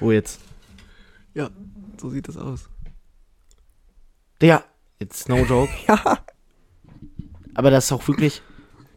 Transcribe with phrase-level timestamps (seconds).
[0.00, 0.40] Wo jetzt?
[1.34, 1.50] Ja,
[2.00, 2.68] so sieht das aus.
[4.40, 4.64] Digga,
[4.98, 5.72] it's no joke.
[5.88, 6.18] Ja.
[7.54, 8.40] Aber das ist auch wirklich,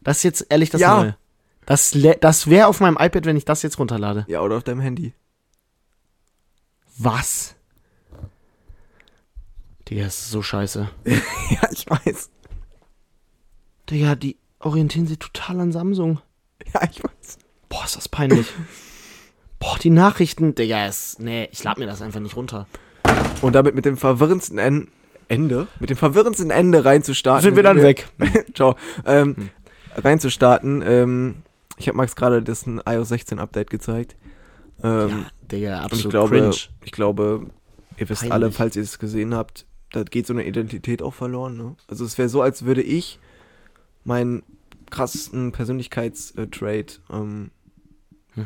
[0.02, 0.98] das ist jetzt ehrlich das Ja.
[1.04, 1.18] Neue.
[1.66, 4.26] Das, das wäre auf meinem iPad, wenn ich das jetzt runterlade.
[4.28, 5.14] Ja, oder auf deinem Handy.
[6.98, 7.56] Was?
[9.88, 10.90] Digga, das ist so scheiße.
[11.06, 12.30] ja, ich weiß.
[13.90, 16.22] Digga, die orientieren sich total an Samsung.
[16.74, 17.40] Ja, ich weiß.
[17.70, 18.48] Boah, ist das peinlich.
[19.62, 22.66] Boah, die Nachrichten, Digga, ist, nee, ich lade mir das einfach nicht runter.
[23.44, 24.88] Und damit mit dem verwirrendsten en
[25.28, 27.44] Ende, mit dem verwirrendsten Ende reinzustarten.
[27.44, 28.08] Sind wir dann weg.
[28.56, 28.76] Ciao.
[29.06, 29.52] Ähm,
[29.96, 30.82] Reinzustarten.
[30.84, 31.36] Ähm,
[31.78, 34.16] ich habe Max gerade das iOS 16 Update gezeigt.
[34.84, 36.56] Ähm, ja, Digga, und absolut ich glaube, cringe.
[36.84, 37.46] ich glaube,
[37.98, 38.34] ihr wisst Peinlich.
[38.34, 41.56] alle, falls ihr es gesehen habt, da geht so eine Identität auch verloren.
[41.56, 41.76] Ne?
[41.88, 43.20] Also es wäre so, als würde ich
[44.06, 44.42] meinen
[44.90, 47.52] krassesten Persönlichkeitstrade ähm, Hm.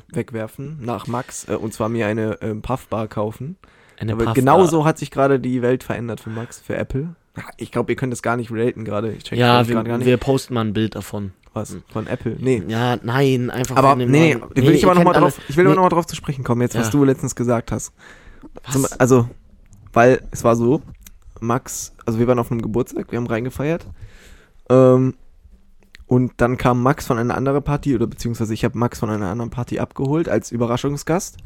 [0.09, 3.57] Wegwerfen nach Max äh, und zwar mir eine ähm, Puffbar kaufen.
[3.99, 4.33] Eine Aber Puffbar.
[4.35, 7.15] genau so hat sich gerade die Welt verändert für Max, für Apple.
[7.57, 9.11] Ich glaube, ihr könnt das gar nicht relaten gerade.
[9.11, 10.07] Ich check Ja, wir, gar nicht.
[10.07, 11.33] wir posten mal ein Bild davon.
[11.53, 11.77] Was?
[11.91, 12.35] Von Apple?
[12.39, 12.63] Nee.
[12.67, 15.63] Ja, nein, einfach Aber nee, nee, will ich aber noch mal kennt drauf, ich will
[15.63, 16.91] nee, aber noch mal drauf zu sprechen kommen, jetzt, was Ja.
[16.91, 17.93] du letztens gesagt hast.
[18.65, 18.73] Was?
[18.73, 19.29] Zum, also,
[19.93, 20.81] weil es war so,
[21.39, 23.85] Max, also wir waren auf einem Geburtstag, wir haben reingefeiert.
[24.69, 25.13] Ähm,
[26.07, 29.27] und dann kam Max von einer anderen Party, oder beziehungsweise ich habe Max von einer
[29.27, 31.37] anderen Party abgeholt als Überraschungsgast.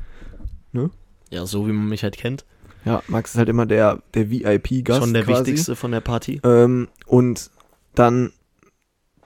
[1.30, 2.46] ja, so wie man mich halt kennt.
[2.86, 5.02] Ja, Max ist halt immer der, der VIP-Gast.
[5.02, 5.40] Schon der quasi.
[5.40, 6.42] wichtigste von der Party.
[6.44, 7.52] Ähm, und
[7.96, 8.32] dann,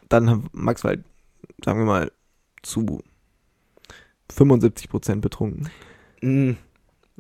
[0.10, 1.04] dann haben Max halt,
[1.64, 2.12] sagen wir mal,
[2.62, 3.02] zu
[4.32, 5.70] 75% betrunken.
[6.22, 6.54] Mm,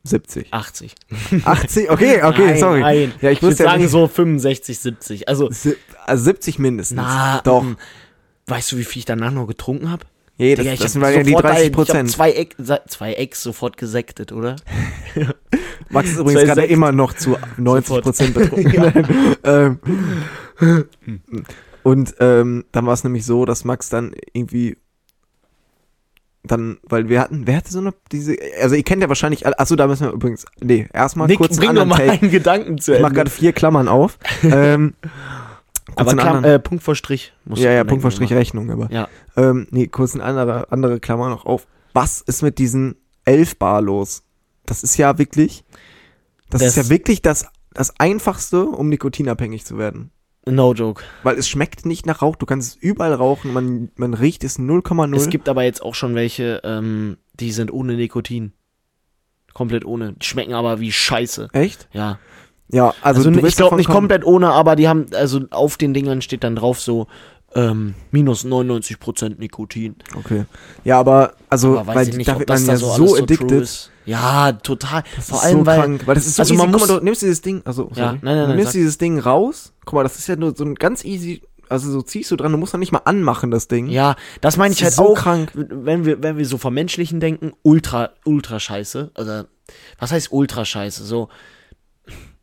[0.03, 0.47] 70.
[0.51, 0.95] 80.
[1.45, 1.89] 80?
[1.91, 2.79] Okay, okay, nein, sorry.
[2.81, 3.11] Nein.
[3.21, 5.27] Ja, ich Ich würde ja sagen nicht- so 65, 70.
[5.29, 5.49] Also,
[6.05, 6.97] Also 70 mindestens.
[6.97, 7.61] na, Doch.
[7.63, 7.77] ähm,
[8.47, 10.05] weißt du, wie viel ich danach noch getrunken habe?
[10.37, 12.11] Ja, das, Digga, ich das waren ja die sofort 30 Ich hab Prozent.
[12.11, 12.55] zwei, Eck,
[12.87, 14.55] zwei Ecks sofort gesektet, oder?
[15.89, 18.03] Max ist übrigens gerade immer noch zu 90 Sofort.
[18.03, 19.35] Prozent betrunken.
[19.43, 19.79] ähm,
[21.83, 24.77] und ähm, dann war es nämlich so, dass Max dann irgendwie
[26.45, 29.57] dann, weil wir hatten, wer hatte so eine, diese, also ihr kennt ja wahrscheinlich, alle-
[29.59, 32.77] achso, da müssen wir übrigens, nee, erstmal Nick, kurz einen bring anderen mal einen Gedanken
[32.79, 33.17] zu Ich mach Ende.
[33.19, 34.17] gerade vier Klammern auf.
[34.43, 34.93] ähm,
[35.85, 37.33] kurz Aber einen Klam anderen- äh, Punkt vor Strich.
[37.45, 38.39] musst ja, ja, Punkt vor Strich immer.
[38.41, 38.91] Rechnung, aber.
[38.91, 39.07] Ja.
[39.37, 41.65] Ähm, nee, kurz eine andere, andere Klammer noch auf.
[41.93, 42.95] Was ist mit diesen
[43.25, 44.23] 11 Bar los?
[44.65, 45.63] Das ist ja wirklich,
[46.49, 50.11] das, Das- ist ja wirklich das, das einfachste, um nikotinabhängig zu werden.
[50.45, 51.03] No joke.
[51.23, 54.59] Weil es schmeckt nicht nach Rauch, du kannst es überall rauchen, man, man riecht es
[54.59, 55.15] 0,0.
[55.15, 58.51] Es gibt aber jetzt auch schon welche, ähm, die sind ohne Nikotin.
[59.53, 60.13] Komplett ohne.
[60.13, 61.49] Die schmecken aber wie Scheiße.
[61.53, 61.87] Echt?
[61.93, 62.19] Ja.
[62.69, 65.93] Ja, also, Also, ich glaube nicht kommen- komplett ohne, aber die haben, also auf den
[65.93, 67.07] Dingern steht dann drauf so,
[67.55, 69.95] ähm, minus 99% Nikotin.
[70.15, 70.45] Okay.
[70.83, 73.51] Ja, aber, also, Aber weil ich nicht, da wird man ja so, so, so addicted.
[73.51, 73.91] ist.
[74.05, 75.03] Ja, total.
[75.15, 76.61] Das Vor allem, so weil, krank, weil das ist so also easy.
[76.63, 78.05] man Guck muss- mal, du nimmst dieses Ding, also, Ja, sorry.
[78.05, 78.79] nein, nein, du nein, nimmst sag.
[78.79, 79.73] dieses Ding raus.
[79.85, 82.51] Guck mal, das ist ja nur so ein ganz easy, also so ziehst du dran,
[82.51, 83.87] du musst noch nicht mal anmachen, das Ding.
[83.87, 85.17] ja, das meine ich Das halt so auch.
[85.17, 85.51] krank.
[85.53, 89.11] Wenn wir, wenn wir so vom Menschlichen denken, ultra, ultra scheiße.
[89.13, 89.43] Also,
[89.99, 91.05] was heißt ultra scheiße?
[91.05, 91.29] So,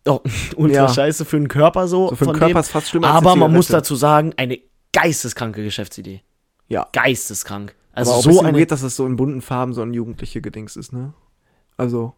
[0.07, 0.21] oh,
[0.57, 0.89] ultra Ja.
[0.89, 2.09] scheiße für den Körper so.
[2.09, 2.61] So für den Körper dem.
[2.61, 4.59] ist fast schlimmer als Aber die man muss dazu sagen, eine
[5.03, 6.23] geisteskranke Geschäftsidee.
[6.69, 6.89] Ja.
[6.93, 7.75] Geisteskrank.
[7.93, 8.59] Also aber auch so so eine.
[8.59, 11.13] weird, dass es so in bunten Farben so ein jugendliche Gedings ist, ne?
[11.77, 12.15] Also,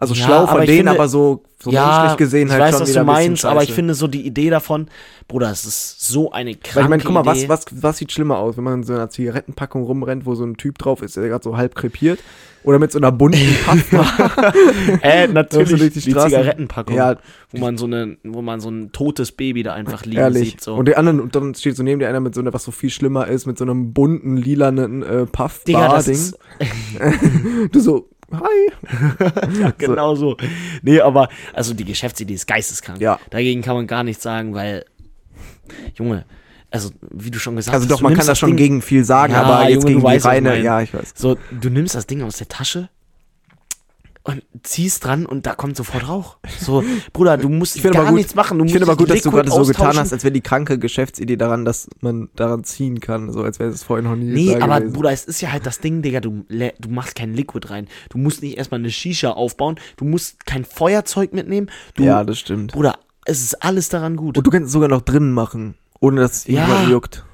[0.00, 2.80] also Ja, schlau von denen, finde- aber so, so menschlich gesehen ich halt weiß, schon
[2.80, 4.88] was wieder du meinst, aber ich finde so die Idee davon,
[5.28, 8.10] Bruder, es ist so eine kranke Weil ich meine, guck mal, was, was, was sieht
[8.10, 11.16] schlimmer aus, wenn man in so einer Zigarettenpackung rumrennt, wo so ein Typ drauf ist,
[11.16, 12.18] der gerade so halb krepiert,
[12.64, 14.04] oder mit so einer bunten Pappe.
[15.02, 16.00] Äh, natürlich die die?
[16.00, 17.16] Zigarettenpackung, ja,
[17.52, 20.50] wo man so eine, wo man so ein totes Baby da einfach liegen ehrlich.
[20.52, 20.60] sieht.
[20.62, 20.74] So.
[20.74, 22.70] Und die anderen, und dann steht so neben dir einer mit so einer, was so
[22.70, 26.14] viel schlimmer ist, mit so einem bunten, lilanen äh, Digga, das Puff-Bar-Ding.
[26.14, 26.38] ist
[27.72, 29.72] Du so, hi.
[29.78, 30.36] genau so.
[30.82, 33.00] Nee, aber also die Geschäftsidee ist geisteskrank.
[33.00, 33.18] Ja.
[33.30, 34.84] Dagegen kann man gar nichts sagen, weil
[35.94, 36.24] Junge,
[36.70, 38.82] also wie du schon gesagt Also hast, doch, du man kann das schon Ding, gegen
[38.82, 41.14] viel sagen, Ja, aber jetzt Junge, gegen die reine, ja, ich weiß.
[41.16, 42.88] So, du nimmst das Ding aus der Tasche
[44.22, 46.36] und ziehst dran und da kommt sofort Rauch.
[46.60, 46.84] So,
[47.14, 48.58] Bruder, du musst gar gut- nichts machen.
[48.58, 50.78] Du Ich finde aber gut, dass du gerade so getan hast, als wäre die kranke
[50.78, 54.56] Geschäftsidee daran, dass man daran ziehen kann, so als wäre es vorhin noch nie Nee,
[54.56, 54.92] aber gewesen.
[54.92, 57.88] Bruder, es ist ja halt das Ding, Digga, du, du machst kein Liquid rein.
[58.10, 61.70] Du musst nicht erstmal eine Shisha aufbauen, du musst kein Feuerzeug mitnehmen.
[61.94, 62.72] Du, ja, das stimmt.
[62.72, 64.36] Bruder, es ist alles daran gut.
[64.36, 66.66] Und du kannst es sogar noch drinnen machen, ohne dass es Ja.
[66.68, 67.24] irgendwann juckt.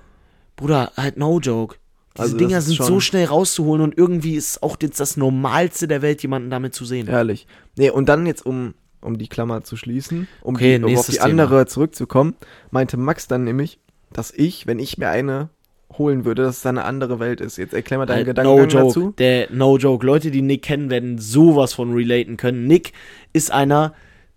[0.55, 1.77] Bruder, halt no joke.
[2.17, 6.03] Diese Also Dinger sind so schnell rauszuholen und irgendwie ist auch jetzt das Normalste der
[6.03, 7.09] Welt, jemanden damit zu sehen.
[7.09, 7.47] Ehrlich.
[7.77, 11.07] Nee, und dann jetzt, um, um die Klammer zu schließen, um, Okay, die, um auf
[11.07, 12.35] die andere zurückzukommen,
[12.71, 13.79] meinte Max dann nämlich,
[14.13, 15.51] dass ich, wenn ich mir eine
[15.99, 17.57] holen würde, dass es eine andere Welt ist.
[17.57, 18.85] Jetzt erklär mal deinen Halt, Gedanken no joke.
[18.87, 19.15] dazu.
[19.19, 20.05] Der No joke.
[20.05, 22.67] Leute, die Nick kennen, werden sowas von relaten können.
[22.67, 22.93] Nick
[23.33, 23.95] ist einer,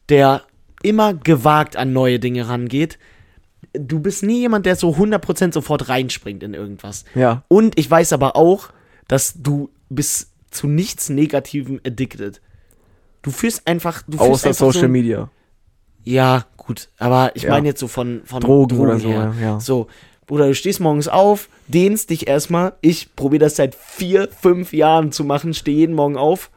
[0.10, 0.44] der
[0.84, 2.98] immer gewagt an neue Dinge rangeht.
[3.74, 7.06] Du bist nie jemand, der so 100% sofort reinspringt in irgendwas.
[7.16, 7.44] Ja.
[7.48, 8.70] Und ich weiß aber auch,
[9.08, 12.42] dass du bist zu nichts Negativem addicted.
[13.22, 15.30] Du führst einfach, du Außer einfach Social so, Media.
[16.04, 17.50] Ja, gut, aber ich Ja.
[17.52, 19.34] meine jetzt so von, von Drogen oder so, her.
[19.42, 19.60] ja.
[19.60, 19.88] So,
[20.26, 22.74] Bruder, du stehst morgens auf, dehnst dich erstmal.
[22.82, 26.50] Ich probiere das seit vier, fünf Jahren zu machen, stehe jeden Morgen auf,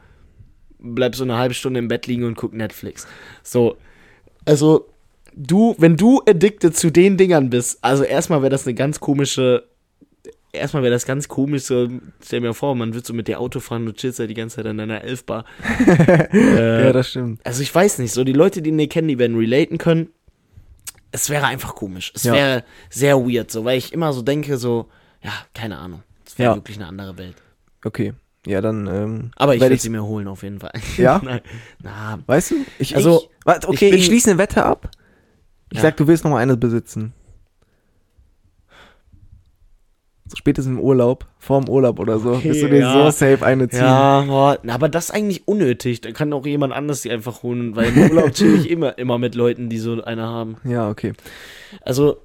[0.79, 3.07] bleib so eine halbe Stunde im Bett liegen und guck Netflix.
[3.43, 3.77] So,
[4.45, 4.87] also
[5.35, 9.67] du, wenn du addicted zu den Dingern bist, also erstmal wäre das eine ganz komische,
[10.51, 11.87] erstmal wäre das ganz komisch, so,
[12.23, 14.57] stell mir vor, man wird so mit dir Auto fahren, du chillst ja die ganze
[14.57, 15.45] Zeit an deiner Elfbar.
[15.87, 17.39] äh, Ja, das stimmt.
[17.45, 20.09] also ich weiß nicht, so die Leute, die ihn kennen, die werden relaten können.
[21.11, 22.11] Es wäre einfach komisch.
[22.15, 22.33] Es Ja.
[22.33, 24.89] wäre sehr weird, so, weil ich immer so denke, so,
[25.23, 26.03] ja, keine Ahnung.
[26.25, 26.55] Es wäre Ja.
[26.57, 27.35] wirklich eine andere Welt.
[27.85, 28.13] Okay.
[28.45, 30.73] Ja, dann, ähm, Aber ich werd werde ich- sie mir holen, auf jeden Fall.
[30.97, 31.19] Ja?
[31.23, 31.39] Nein.
[31.81, 32.55] Na, Weißt du?
[32.79, 34.89] Ich, Also, ich, warte, okay, ich ich, schließe eine Wette ab.
[35.73, 35.81] Ich Ja.
[35.85, 37.13] sag, du willst noch mal eine besitzen.
[40.27, 42.93] So spätestens im Urlaub, vorm Urlaub oder so, Okay, wirst du dir ja.
[42.93, 43.79] so safe eine ziehen.
[43.79, 46.01] ja, boah, aber das ist eigentlich unnötig.
[46.01, 49.17] Da kann auch jemand anders die einfach holen, weil im Urlaub chill ich immer, immer
[49.17, 50.57] mit Leuten, die so eine haben.
[50.63, 51.13] Ja, okay.
[51.81, 52.17] Also,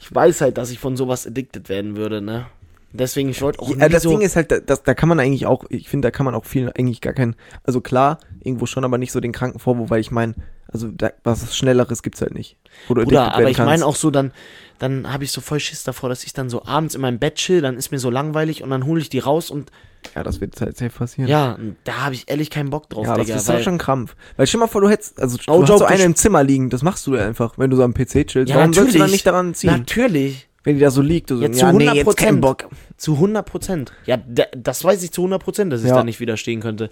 [0.00, 2.46] ich weiß halt, dass ich von sowas addicted werden würde, ne?
[2.92, 5.20] Deswegen, ich wollte auch Ja, das so, Ding ist halt, da- das, da kann man
[5.20, 8.66] eigentlich auch, ich finde, da kann man auch viel eigentlich gar keinen, also klar, irgendwo
[8.66, 10.34] schon, aber nicht so den kranken Vorwurf, weil ich meine,
[10.76, 12.56] also da, was Schnelleres gibt's halt nicht.
[12.88, 14.32] Du Bruder, aber ich meine auch so, dann,
[14.78, 17.36] dann habe ich so voll Schiss davor, dass ich dann so abends in meinem Bett
[17.36, 19.70] chill, dann ist mir so langweilig und dann hole ich die raus und
[20.14, 21.28] Ja, das wird halt safe passieren.
[21.30, 23.38] ja, da habe ich ehrlich keinen Bock drauf, Ja, das Digga.
[23.38, 24.14] ist weil, doch schon ein Krampf.
[24.36, 26.14] Weil stell mal vor, du hättest, also du No hast joke, so du eine im
[26.14, 28.50] Zimmer liegen, das machst du einfach, wenn du so am PC chillst.
[28.50, 29.12] Ja, Warum sollst du dann natürlich.
[29.12, 29.70] nicht daran ziehen?
[29.70, 30.48] Natürlich.
[30.64, 32.66] Wenn die da so liegt, du so, Ja, zu ja, nee, 100 jetzt keinen Bock.
[32.96, 33.92] Zu 100 Prozent.
[34.04, 35.94] Ja, da, das weiß ich zu 100 Prozent, dass ich Ja.
[35.94, 36.90] da nicht widerstehen könnte.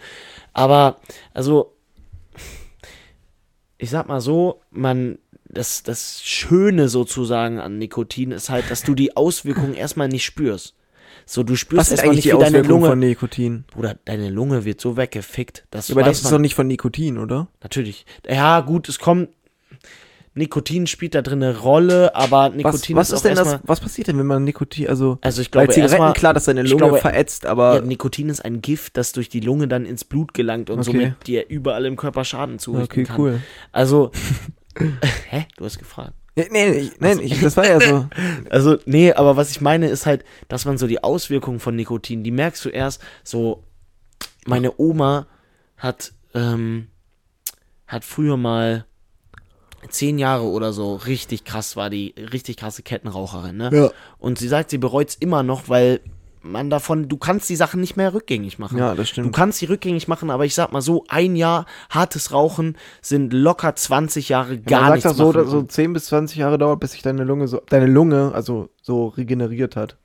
[0.53, 0.99] Aber,
[1.35, 1.74] also,
[3.79, 8.95] ich sag mal so, man, das, das Schöne sozusagen an Nikotin ist halt, dass du
[8.95, 10.75] die Auswirkungen erstmal nicht spürst.
[11.27, 12.89] So, du spürst Was ist erstmal eigentlich nicht, die wie deine Lunge.
[12.89, 13.65] von Nikotin?
[13.73, 17.19] Bruder, deine Lunge wird so weggefickt, dass aber das ist man, doch nicht von Nikotin,
[17.19, 17.49] oder?
[17.63, 18.05] Natürlich.
[18.29, 19.31] Ja, gut, es kommt.
[20.37, 23.61] Nikotin spielt da drin eine Rolle, aber Was, Nikotin was ist, ist auch denn das,
[23.63, 26.45] was passiert denn, wenn man Nikotin, also, Also ich bei glaube Zigaretten, erstmal, klar, dass
[26.45, 29.87] deine Lunge glaube- verätzt, aber, ja, Nikotin ist ein Gift, das durch die Lunge dann
[29.87, 30.91] ins Blut gelangt und Okay.
[30.91, 33.21] somit dir überall im Körper Schaden zurichten okay, kann.
[33.21, 33.41] cool.
[33.71, 34.11] Also,
[35.29, 35.47] hä?
[35.57, 36.15] Du hast gefragt.
[36.37, 38.09] Nee, nee, ich, nein, ich, das war ja so.
[38.51, 42.25] Also, nee, aber was ich meine ist halt, dass man so die Auswirkungen von Nikotin,
[42.25, 43.63] die merkst du erst so,
[44.47, 45.29] meine Oma
[45.77, 46.89] hat, ähm,
[47.87, 48.85] hat früher mal
[49.89, 53.71] zehn Jahre oder so richtig krass war die, richtig krasse Kettenraucherin, ne?
[53.73, 53.91] Ja.
[54.19, 56.01] Und sie sagt, sie bereut es immer noch, weil
[56.47, 58.77] man davon, du kannst die Sachen nicht mehr rückgängig machen.
[58.79, 59.35] Ja, das Du stimmt.
[59.35, 63.75] kannst sie rückgängig machen, aber ich sag mal so, ein Jahr hartes Rauchen sind locker
[63.75, 66.81] 20 Jahre gar man nichts sagt doch so, dass so 10 bis 20 Jahre dauert,
[66.81, 69.97] bis sich deine Lunge so, deine Lunge, also so regeneriert hat.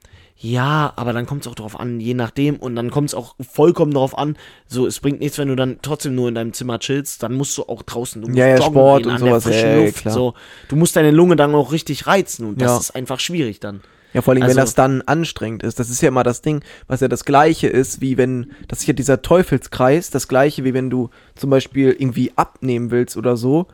[0.41, 2.56] Ja, aber dann kommt es auch darauf an, je nachdem.
[2.56, 4.38] Und dann kommt es auch vollkommen darauf an,
[4.68, 7.57] so, es bringt nichts, wenn du dann trotzdem nur in deinem Zimmer chillst, dann musst
[7.57, 9.75] du auch draußen, du musst Ja, ja, Sport gehen und an sowas, der frischen ja,
[9.77, 9.97] ja, Luft.
[9.97, 10.13] klar.
[10.13, 10.33] So,
[10.69, 13.81] du musst deine Lunge dann auch richtig reizen und das ist einfach schwierig dann.
[14.13, 15.77] Ja, vor allem, Also- wenn das dann anstrengend ist.
[15.77, 18.88] Das ist ja immer das Ding, was ja das Gleiche ist, wie wenn, das ist
[18.88, 23.68] ja dieser Teufelskreis, das Gleiche, wie wenn du zum Beispiel irgendwie abnehmen willst oder so.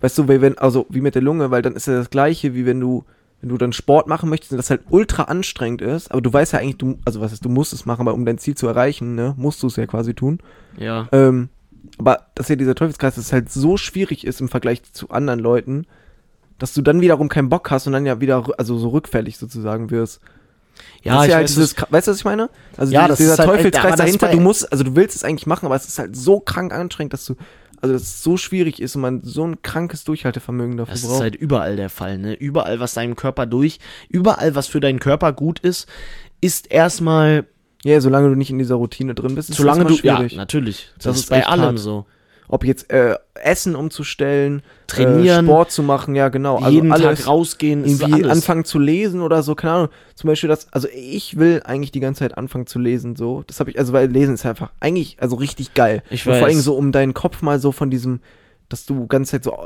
[0.00, 2.54] Weißt du, wie wenn, also wie mit der Lunge, weil dann ist ja das Gleiche,
[2.54, 3.04] wie wenn du,
[3.46, 6.52] wenn du dann Sport machen möchtest und das halt ultra anstrengend ist, aber du weißt
[6.52, 8.66] ja eigentlich, du, also was ist, du musst es machen, aber um dein Ziel zu
[8.66, 10.40] erreichen, ne, musst du es ja quasi tun.
[10.76, 11.08] Ja.
[11.12, 11.48] Ähm,
[11.98, 15.38] aber dass ja dieser Teufelskreis, dass es halt so schwierig ist im Vergleich zu anderen
[15.38, 15.86] Leuten,
[16.58, 19.90] dass du dann wiederum keinen Bock hast und dann ja wieder, also so rückfällig sozusagen
[19.92, 20.20] wirst.
[21.02, 22.50] Ja, ich ja halt weiß, dieses, weißt du, was ich meine?
[22.76, 25.22] Also Ja, die- das dieser halt- Teufelskreis das dahinter, du musst, also du willst es
[25.22, 27.36] eigentlich machen, aber es ist halt so krank anstrengend, dass du,
[27.82, 31.08] also dass es so schwierig ist und man so ein krankes Durchhaltevermögen dafür Das ist
[31.08, 31.20] braucht.
[31.22, 32.34] halt überall der Fall, ne?
[32.34, 33.78] Überall, was deinem Körper durch,
[34.08, 35.88] überall, was für deinen Körper gut ist,
[36.40, 37.46] ist erstmal,
[37.84, 40.16] ja, solange du nicht in dieser Routine drin bist, ist solange es du, erstmal ja,
[40.18, 40.36] schwierig.
[40.36, 41.78] natürlich, das, Das ist ist bei allem hart.
[41.78, 42.06] so.
[42.48, 46.56] Ob jetzt äh, Essen umzustellen, Trainieren, äh, Sport zu machen, ja genau.
[46.56, 47.20] Also jeden alles.
[47.20, 49.88] Tag rausgehen, irgendwie anfangen zu lesen oder so, keine Ahnung.
[50.14, 53.42] Zum Beispiel das, also ich will eigentlich die ganze Zeit anfangen zu lesen, so.
[53.46, 56.02] Das habe ich, also weil Lesen ist einfach eigentlich, also richtig geil.
[56.10, 58.20] Ich Und Vor allem so, um deinen Kopf mal so von diesem,
[58.68, 59.56] dass du ganze Zeit so,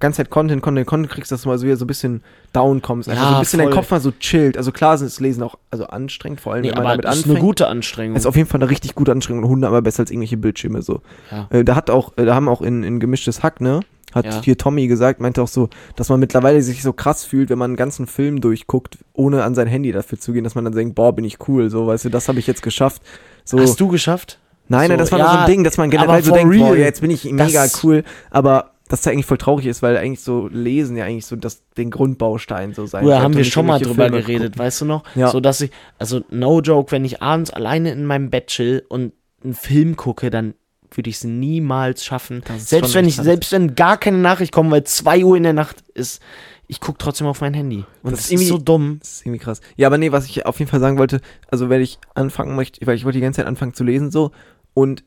[0.00, 2.22] ganze Zeit Content, Content, Content kriegst, dass du mal so wieder so ein bisschen
[2.52, 3.08] down kommst.
[3.08, 3.70] Einfach Ja, so ein bisschen voll.
[3.70, 4.56] dein Kopf mal so chillt.
[4.56, 7.04] Also klar ist das Lesen auch, also anstrengend, vor allem Nee, wenn man aber damit
[7.04, 7.36] das ist anfängt.
[7.38, 8.16] eine gute Anstrengung.
[8.16, 11.00] ist auf jeden Fall eine richtig gute Anstrengung und hundertmal besser als irgendwelche Bildschirme so.
[11.30, 11.46] ja.
[11.50, 13.80] Äh, da hat auch, äh, da haben auch in, in gemischtes Hack, ne?
[14.14, 14.40] hat Ja.
[14.42, 17.72] hier Tommy gesagt, meinte auch so, dass man mittlerweile sich so krass fühlt, wenn man
[17.72, 20.94] einen ganzen Film durchguckt, ohne an sein Handy dafür zu gehen, dass man dann denkt,
[20.94, 23.02] boah, bin ich cool, so, weißt du, das habe ich jetzt geschafft.
[23.44, 24.38] So, Hast du geschafft?
[24.68, 26.72] Nein, nein, das war nur so ja, ein Ding, dass man generell so denkt, boah,
[26.72, 26.78] real.
[26.78, 30.48] jetzt bin ich mega cool, aber dass das eigentlich voll traurig ist, weil eigentlich so
[30.48, 34.04] Lesen ja eigentlich so das, den Grundbaustein so sein Oder haben wir schon mal drüber
[34.04, 34.58] Filme geredet, gucken.
[34.60, 35.02] weißt du noch?
[35.16, 35.28] Ja.
[35.28, 39.12] So dass ich, also no joke, wenn ich abends alleine in meinem Bett chill und
[39.42, 40.54] einen Film gucke, dann
[40.94, 42.44] würde ich es niemals schaffen.
[42.58, 45.82] Selbst wenn ich, selbst wenn gar keine Nachricht kommt, weil 2 Uhr in der Nacht
[45.94, 46.22] ist,
[46.68, 47.84] ich gucke trotzdem auf mein Handy.
[48.04, 48.96] Und Das das, ist ist irgendwie- so dumm.
[49.00, 49.60] Das ist irgendwie krass.
[49.76, 51.20] Ja, aber nee, was ich auf jeden Fall sagen wollte,
[51.50, 54.30] also wenn ich anfangen möchte, weil ich wollte die ganze Zeit anfangen zu lesen so
[54.76, 55.04] und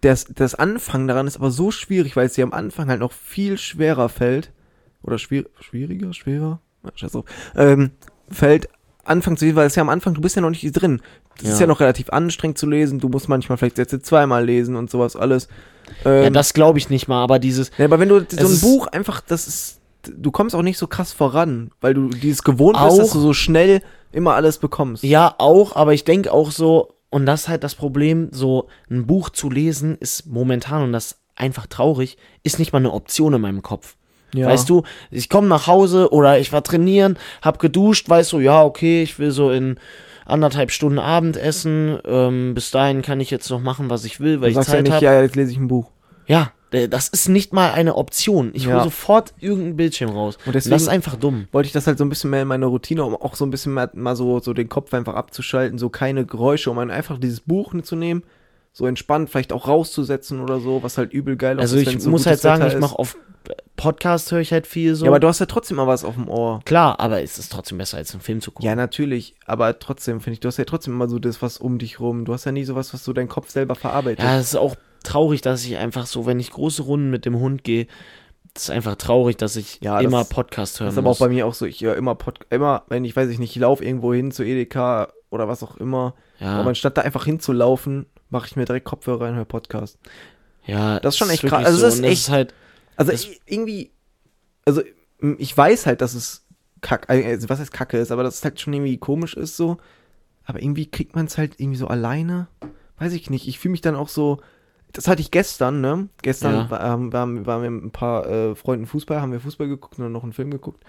[0.00, 3.12] das, das Anfangen daran ist aber so schwierig, weil es dir am Anfang halt noch
[3.12, 4.50] viel schwerer fällt
[5.02, 7.90] oder schwier schwieriger, schwerer, ja, scheiß drauf, ähm,
[8.30, 8.68] fällt
[9.04, 11.02] anfangen zu lesen, weil es ja am Anfang, du bist ja noch nicht drin.
[11.38, 11.62] Das ist Ja.
[11.62, 15.14] ja noch relativ anstrengend zu lesen, du musst manchmal vielleicht Sätze zweimal lesen und sowas
[15.16, 15.48] alles.
[16.06, 18.60] Ähm, Ja, das glaube ich nicht mal, aber dieses, ja, aber wenn du so ein
[18.60, 22.78] Buch einfach, das ist, du kommst auch nicht so krass voran, weil du dieses gewohnt
[22.82, 25.02] bist, dass du so schnell immer alles bekommst.
[25.02, 29.06] Ja, auch, aber ich denke auch so, und das ist halt das Problem, so ein
[29.06, 33.34] Buch zu lesen ist momentan, und das ist einfach traurig, ist nicht mal eine Option
[33.34, 33.96] in meinem Kopf.
[34.34, 34.48] Ja.
[34.48, 38.64] Weißt du, ich komme nach Hause oder ich war trainieren, hab geduscht, weißt du, ja,
[38.64, 39.76] okay, ich will so in
[40.24, 44.52] anderthalb Stunden Abendessen, ähm, bis dahin kann ich jetzt noch machen, was ich will, weil
[44.52, 45.04] Du ich sagst ja Zeit nicht, habe.
[45.04, 45.90] ja, jetzt lese ich ein Buch.
[46.26, 48.50] Ja, das ist nicht mal eine Option.
[48.54, 48.74] Ich Ja.
[48.74, 50.38] hole sofort irgendeinen Bildschirm raus.
[50.46, 51.46] Und deswegen- das ist einfach dumm.
[51.52, 53.50] Wollte ich das halt so ein bisschen mehr in meine Routine, um auch so ein
[53.50, 57.40] bisschen mehr, mal so, so den Kopf einfach abzuschalten, so keine Geräusche, um einfach dieses
[57.40, 58.22] Buch zu nehmen,
[58.72, 62.00] so entspannt, vielleicht auch rauszusetzen oder so, was halt übel geil Also ist, ich wenn
[62.00, 63.16] so muss halt sagen, Wetter ich mache auf
[63.76, 65.04] Podcast höre ich halt viel so.
[65.04, 66.60] Ja, aber du hast ja trotzdem mal was auf dem Ohr.
[66.64, 68.64] Klar, aber es ist trotzdem besser als einen Film zu gucken.
[68.66, 71.78] Ja, natürlich, aber trotzdem finde ich, du hast ja trotzdem immer so das, was um
[71.78, 72.24] dich rum.
[72.24, 74.24] Du hast ja nie sowas, was so dein Kopf selber verarbeitet.
[74.24, 77.38] Ja, es ist auch traurig, dass ich einfach so, wenn ich große Runden mit dem
[77.38, 77.86] Hund gehe,
[78.54, 81.16] das ist einfach traurig, dass ich Ja, das- immer Podcast hören Das ist aber muss.
[81.20, 81.64] auch bei mir auch so.
[81.66, 84.42] Ich höre immer, Pod immer, wenn ich weiß ich nicht, ich laufe irgendwo hin zu
[84.44, 86.14] Edeka oder was auch immer.
[86.38, 89.98] ja, Aber anstatt da einfach hinzulaufen, mache ich mir direkt Kopfhörer rein und höre Podcast.
[90.66, 91.64] ja, das ist schon echt krass.
[91.64, 91.86] Also so.
[91.86, 92.54] es ist das echt- ist halt,
[92.96, 93.90] Also Das- ich, irgendwie,
[94.66, 94.82] also
[95.20, 96.44] m, ich weiß halt, dass es
[96.82, 99.78] kack, also was heißt Kacke ist, aber dass es halt schon irgendwie komisch ist so.
[100.44, 102.48] Aber irgendwie kriegt man es halt irgendwie so alleine.
[102.98, 103.48] Weiß ich nicht.
[103.48, 104.40] Ich fühle mich dann auch so.
[104.92, 106.08] Das hatte ich gestern, ne?
[106.22, 106.94] Gestern Ja.
[106.94, 110.04] ähm, waren, waren wir mit ein paar äh, Freunden Fußball, haben wir Fußball geguckt und
[110.04, 110.84] dann noch einen Film geguckt.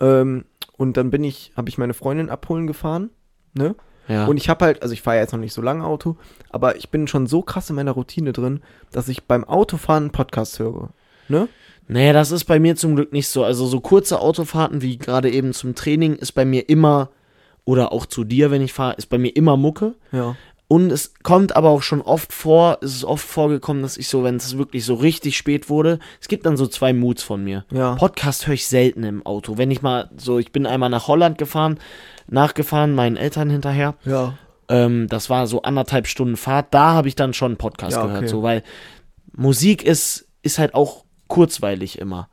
[0.00, 0.44] Ähm,
[0.76, 3.10] und dann bin ich, habe ich meine Freundin abholen gefahren,
[3.54, 3.74] ne?
[4.06, 4.26] ja.
[4.26, 6.16] Und ich habe halt, also ich fahre ja jetzt noch nicht so lange Auto,
[6.50, 8.60] aber ich bin schon so krass in meiner Routine drin,
[8.92, 10.90] dass ich beim Autofahren einen Podcast höre.
[11.28, 11.48] Ne?
[11.88, 13.44] Nee, das ist bei mir zum Glück nicht so.
[13.44, 17.10] Also so kurze Autofahrten wie gerade eben zum Training ist bei mir immer,
[17.64, 19.94] oder auch zu dir, wenn ich fahre, ist bei mir immer Mucke.
[20.12, 20.36] Ja.
[20.70, 24.22] Und es kommt aber auch schon oft vor, es ist oft vorgekommen, dass ich so,
[24.22, 27.64] wenn es wirklich so richtig spät wurde, es gibt dann so zwei Moods von mir.
[27.72, 27.94] Ja.
[27.94, 29.56] Podcast höre ich selten im Auto.
[29.56, 31.78] Wenn ich mal so, ich bin einmal nach Holland gefahren,
[32.26, 33.94] nachgefahren, meinen Eltern hinterher.
[34.04, 34.36] Ja.
[34.68, 36.74] Ähm, das war so anderthalb Stunden Fahrt.
[36.74, 38.28] Da habe ich dann schon einen Podcast Ja, gehört, okay.
[38.28, 38.62] so, weil
[39.32, 42.28] Musik ist, ist halt auch kurzweilig immer.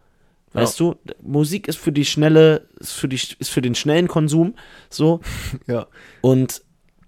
[0.52, 4.56] Weißt du, Musik ist für die schnelle, ist für die, ist für den schnellen Konsum,
[4.90, 5.20] so.
[5.68, 5.88] Ja.
[6.22, 6.62] Und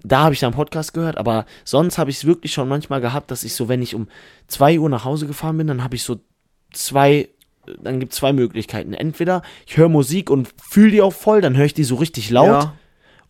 [0.08, 3.02] da habe ich dann einen Podcast gehört, aber sonst habe ich es wirklich schon manchmal
[3.02, 4.08] gehabt, dass ich so, wenn ich um
[4.48, 6.20] 2 Uhr nach Hause gefahren bin, dann habe ich so
[6.74, 7.30] zwei,
[7.82, 8.94] dann gibt es zwei Möglichkeiten.
[8.94, 12.30] Entweder ich höre Musik und fühle die auch voll, dann höre ich die so richtig
[12.30, 12.74] laut, Ja.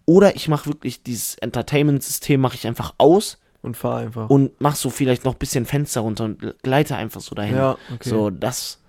[0.06, 4.30] oder ich mache wirklich dieses Entertainment-System, mache ich einfach aus Und fahr einfach.
[4.30, 7.56] und mache so vielleicht noch ein bisschen Fenster runter und gleite einfach so dahin.
[7.56, 8.10] ja, okay.
[8.10, 8.80] So, das,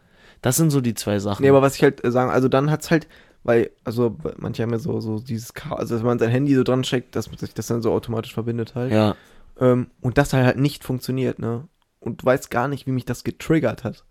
[0.43, 1.43] das sind so die zwei Sachen.
[1.43, 3.07] Nee, aber was ich halt äh, sagen, also dann hat's halt,
[3.49, 6.85] weil, also manche haben ja so, so dieses also dass man sein Handy so dran
[6.85, 8.93] steckt, dass sich das dann so automatisch verbindet halt.
[8.93, 9.17] ja.
[9.61, 11.67] Ähm, und das halt nicht funktioniert, ne?
[11.99, 14.05] Und du weißt gar nicht, wie mich das getriggert hat.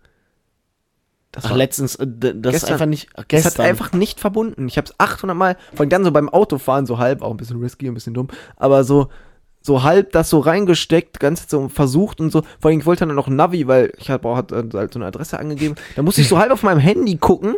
[1.32, 3.52] Das Ach, letztens, äh, das ist Gestern- einfach nicht, Es gestern.
[3.64, 4.66] hat einfach nicht verbunden.
[4.68, 7.36] Ich habe es 800 Mal, vor allem dann so beim Autofahren so halb, auch ein
[7.36, 9.08] bisschen risky, ein bisschen dumm, aber so
[9.60, 12.42] so halb das so reingesteckt, ganz so versucht und so.
[12.60, 14.92] Vor allem ich wollte dann noch ein Navi, weil ich habe auch hat, äh, halt
[14.92, 15.74] so eine Adresse angegeben.
[15.96, 17.56] Da musste ich so halb auf meinem Handy gucken,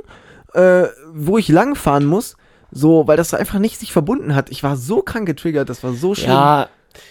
[0.55, 2.37] äh, wo ich langfahren muss.
[2.73, 4.51] So, weil das einfach nicht sich verbunden hat.
[4.51, 6.31] Ich war so krank getriggert, das war so schlimm.
[6.31, 6.69] ja,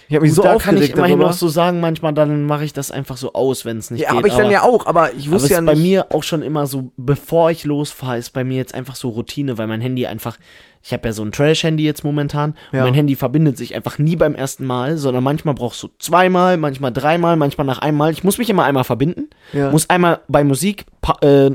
[0.08, 1.28] ich habe mich so da aufgeregt kann ich immerhin darüber.
[1.28, 4.10] noch so sagen, manchmal dann mache ich das einfach so aus, wenn es nicht ja,
[4.10, 4.20] geht.
[4.20, 5.74] aber ich dann ja auch, aber ich aber wusste ja ist nicht.
[5.74, 9.10] bei mir auch schon immer so, bevor ich losfahre, ist bei mir jetzt einfach so
[9.10, 10.38] Routine, weil mein Handy einfach,
[10.82, 12.56] ich habe ja so ein Trash-Handy jetzt momentan.
[12.72, 12.80] Ja.
[12.80, 16.58] Und mein Handy verbindet sich einfach nie beim ersten Mal, sondern manchmal brauchst du zweimal,
[16.58, 18.12] manchmal dreimal, manchmal nach einmal.
[18.12, 19.72] Ich muss mich immer einmal verbinden, Ja.
[19.72, 20.86] muss einmal bei Musik
[21.22, 21.52] äh, äh,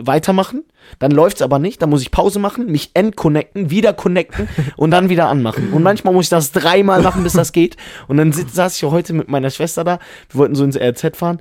[0.00, 0.64] weitermachen,
[0.98, 5.08] dann läuft's aber nicht, dann muss ich Pause machen, mich entconnecten, wieder connecten und dann
[5.08, 5.72] wieder anmachen.
[5.72, 7.76] Und manchmal muss ich das dreimal machen, bis das geht.
[8.06, 9.98] Und dann saß ich heute mit meiner Schwester da,
[10.30, 11.40] wir wollten so ins RZ fahren.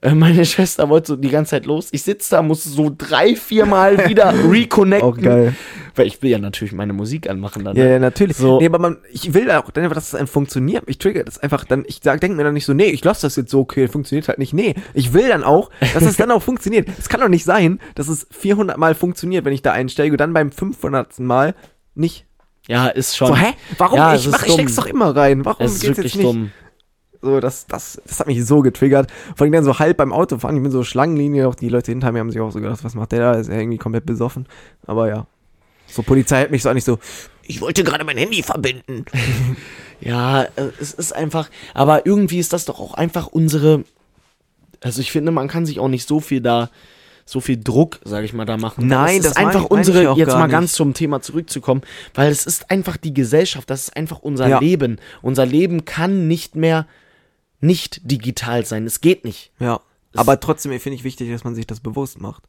[0.00, 1.88] Äh, Meine Schwester wollte so die ganze Zeit los.
[1.92, 5.08] Ich sitze da, muss so drei, vier Mal wieder reconnecten.
[5.08, 5.54] Auch geil.
[5.96, 7.76] Weil ich will ja natürlich meine Musik anmachen dann.
[7.76, 7.90] Ja, ne?
[7.92, 8.36] ja, natürlich.
[8.36, 8.60] So.
[8.60, 10.84] Nee, aber man, ich will auch dann einfach, dass es einem funktioniert.
[10.86, 13.34] Ich trigger das einfach dann, ich denke mir dann nicht so, nee, ich lasse das
[13.36, 14.52] jetzt so, okay, funktioniert halt nicht.
[14.54, 16.88] Nee, ich will dann auch, dass es dann auch funktioniert.
[16.98, 20.20] Es kann doch nicht sein, dass es 400 Mal funktioniert, wenn ich da einsteige und
[20.20, 21.18] dann beim 500.
[21.18, 21.54] Mal
[21.94, 22.26] nicht.
[22.68, 23.28] Ja, ist schon.
[23.28, 23.54] So, hä?
[23.78, 23.96] Warum?
[23.96, 25.44] Ja, ich mach, ich steck's doch immer rein.
[25.44, 26.34] Warum Es ist geht's wirklich jetzt nicht?
[26.34, 26.50] dumm.
[27.20, 29.10] So, das, das, das hat mich so getriggert.
[29.34, 32.12] Vor allem dann so halb beim Autofahren, ich bin so Schlangenlinie, auch die Leute hinter
[32.12, 33.32] mir haben sich auch so gedacht, was macht der da?
[33.32, 34.46] Ist er irgendwie komplett besoffen.
[34.86, 35.26] Aber ja.
[35.88, 36.98] So, Polizei hat mich so nicht so,
[37.42, 39.04] ich wollte gerade mein Handy verbinden.
[40.00, 41.50] Ja, äh, es ist einfach.
[41.74, 43.82] Aber irgendwie ist das doch auch einfach unsere.
[44.80, 46.70] Also ich finde, man kann sich auch nicht so viel da,
[47.24, 48.86] so viel Druck, sage ich mal, da machen.
[48.86, 50.14] Nein, es das ist einfach ich unsere.
[50.16, 50.52] Jetzt mal nicht.
[50.52, 51.82] ganz zum Thema zurückzukommen,
[52.14, 53.68] weil es ist einfach die Gesellschaft.
[53.70, 54.60] Das ist einfach unser Ja.
[54.60, 55.00] Leben.
[55.20, 56.86] Unser Leben kann nicht mehr
[57.60, 58.86] nicht digital sein.
[58.86, 59.52] Es geht nicht.
[59.58, 59.80] Ja.
[60.14, 62.44] Aber trotzdem finde ich wichtig, dass man sich das bewusst macht.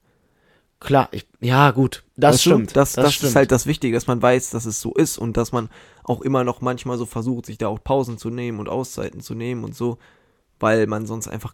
[0.79, 2.51] Klar, ich, ja gut, das du?
[2.51, 2.75] stimmt.
[2.75, 3.29] Das, das, stimmt.
[3.31, 5.69] ist halt das Wichtige, dass man weiß, dass es so ist und dass man
[6.03, 9.35] auch immer noch manchmal so versucht, sich da auch Pausen zu nehmen und Auszeiten zu
[9.35, 9.97] nehmen und so,
[10.57, 11.53] weil man sonst einfach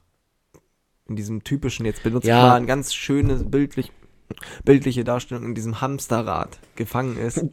[1.08, 2.38] in diesem typischen, jetzt benutzt Ja.
[2.38, 3.92] man mal eine ganz schöne bildlich,
[4.64, 7.44] bildliche Darstellung in diesem Hamsterrad gefangen ist.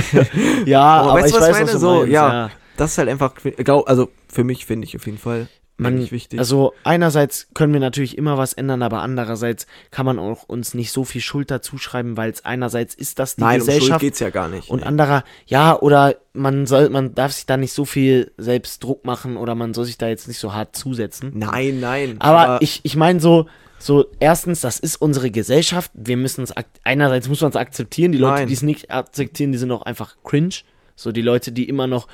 [0.64, 1.64] ja, aber, weißt ich du, was weiß, ich meine?
[1.66, 4.96] was du so, meinst, ja, Das ist halt einfach, glaub, also für mich finde ich
[4.96, 6.40] auf jeden Fall man, wichtig.
[6.40, 10.90] Also einerseits können wir natürlich immer was ändern, aber andererseits kann man auch uns nicht
[10.90, 14.00] so viel Schuld dazu schreiben, weil es einerseits ist das die Nein, um Schuld Gesellschaft
[14.00, 14.70] geht's ja gar nicht.
[14.70, 14.86] und nee.
[14.86, 19.36] anderer, ja, oder man soll, man darf sich da nicht so viel selbst Druck machen
[19.36, 21.30] oder man soll sich da jetzt nicht so hart zusetzen.
[21.34, 22.16] Nein, nein.
[22.18, 23.46] Aber, ich, ich meine so,
[23.78, 25.92] so erstens, das ist unsere Gesellschaft.
[25.94, 28.10] Wir müssen es, einerseits muss man es akzeptieren.
[28.10, 28.48] Die Leute, Nein.
[28.48, 30.54] die es nicht akzeptieren, die sind auch einfach cringe.
[30.96, 32.08] So die Leute, die immer noch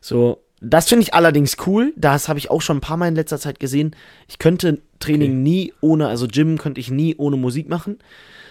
[0.00, 1.92] so, das finde ich allerdings cool.
[1.96, 3.94] Das habe ich auch schon ein paar Mal in letzter Zeit gesehen.
[4.28, 5.38] Ich könnte Training Okay.
[5.40, 7.98] nie ohne, also Gym könnte ich nie ohne Musik machen.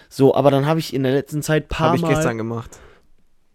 [0.08, 2.78] So, aber dann habe ich in der letzten Zeit paar Habe ich Mal gestern gemacht.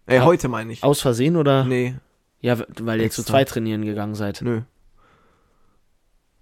[0.10, 0.24] Ja.
[0.26, 0.84] heute meine ich.
[0.84, 1.64] aus Versehen oder?
[1.64, 1.96] Nee,
[2.42, 3.34] Ja, weil ihr zu Extra.
[3.38, 4.42] zweit trainieren gegangen seid.
[4.44, 4.62] nö.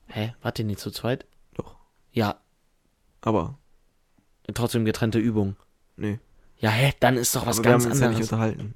[0.07, 0.33] Hä?
[0.41, 1.25] Wart ihr nicht zu zweit?
[1.55, 1.75] Doch.
[2.11, 2.35] Ja,
[3.21, 3.57] Aber,
[4.53, 5.55] trotzdem getrennte Übung.
[5.95, 6.19] nee.
[6.57, 6.93] Ja, hä?
[6.99, 8.31] Dann ist doch was Aber wir ganz haben uns ja nicht anderes.
[8.33, 8.73] unterhalten.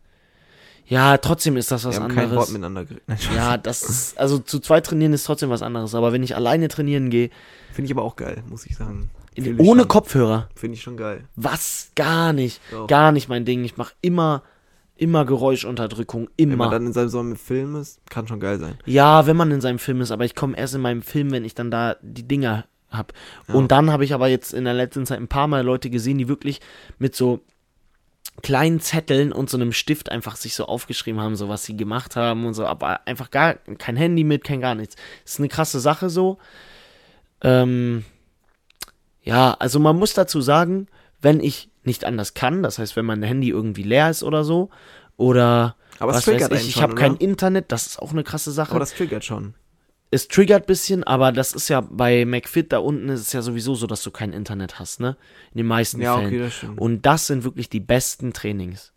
[0.87, 2.51] Ja, trotzdem ist das was wir haben kein Wort anderes.
[2.51, 3.29] miteinander geredet.
[3.35, 5.95] Ja, das ist, also zu zweit trainieren ist trotzdem was anderes.
[5.95, 7.29] Aber wenn ich alleine trainieren gehe,
[7.73, 9.09] Finde ich aber auch geil, muss ich sagen.
[9.33, 9.87] Ich ohne schon.
[9.89, 11.25] Kopfhörer, Finde ich schon geil.
[11.35, 11.91] was?
[11.95, 12.61] Gar nicht.
[12.71, 12.87] Doch.
[12.87, 13.65] Gar nicht mein Ding.
[13.65, 14.43] Ich mache immer,
[14.95, 16.29] immer Geräuschunterdrückung.
[16.37, 16.69] Wenn man Immer.
[16.69, 18.77] dann in seinem Sommer Film ist, kann schon geil sein.
[18.85, 21.43] Ja, wenn man in seinem Film ist, aber ich komme erst in meinem Film, wenn
[21.43, 23.11] ich dann da die Dinger hab.
[23.49, 23.55] Ja.
[23.55, 26.17] Und dann habe ich aber jetzt in der letzten Zeit ein paar Mal Leute gesehen,
[26.17, 26.61] die wirklich
[26.97, 27.41] mit so
[28.41, 32.15] kleinen Zetteln und so einem Stift einfach sich so aufgeschrieben haben, so was sie gemacht
[32.15, 34.95] haben und so, aber einfach gar kein Handy mit, kein gar nichts.
[35.25, 36.37] ist eine krasse Sache so.
[37.41, 38.05] Ähm,
[39.23, 40.87] ja, also man muss dazu sagen,
[41.21, 44.69] wenn ich nicht anders kann, das heißt, wenn mein Handy irgendwie leer ist oder so,
[45.17, 47.15] oder Aber was weiß ich, ich habe kein?
[47.15, 49.55] Internet, das ist auch eine krasse Sache Aber das triggert schon.
[50.11, 53.75] Es triggert bisschen, aber das ist ja bei McFit da unten ist es ja sowieso
[53.75, 55.17] so, dass du kein Internet hast, ne?
[55.51, 56.27] In den meisten Ja, Fällen.
[56.27, 56.79] okay, das stimmt.
[56.79, 58.91] Und das sind wirklich die besten Trainings.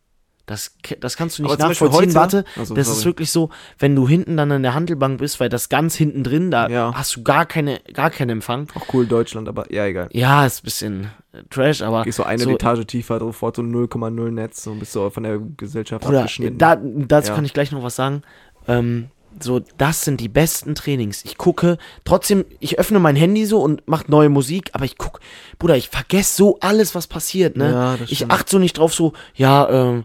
[0.47, 2.01] Das, das kannst du nicht Aber nachvollziehen.
[2.01, 2.99] heute- Warte, Also, das sorry.
[3.01, 6.25] ist wirklich so, wenn du hinten dann an der Handelbank bist, weil das ganz hinten
[6.25, 6.93] drin, da Ja.
[6.95, 8.67] hast du gar keine, gar keinen Empfang.
[8.75, 10.09] Auch cool Deutschland, aber ja, egal.
[10.13, 13.63] Ja, ist ein bisschen äh, Trash, aber Gehst so eine so, Etage tiefer, sofort so
[13.63, 16.57] 0,0 Netz, so bist du von der Gesellschaft Bruder, abgeschnitten.
[16.57, 17.35] da, dazu Ja.
[17.35, 18.23] kann ich gleich noch was sagen.
[18.67, 19.09] Ähm,
[19.43, 21.25] so, das sind die besten Trainings.
[21.25, 25.21] Ich gucke, trotzdem, ich öffne mein Handy so und mache neue Musik, aber ich guck,
[25.59, 27.73] Bruder, ich vergesse so alles, was passiert, ne?
[27.73, 30.05] Ja, das ich achte so nicht drauf, so, ja, ähm,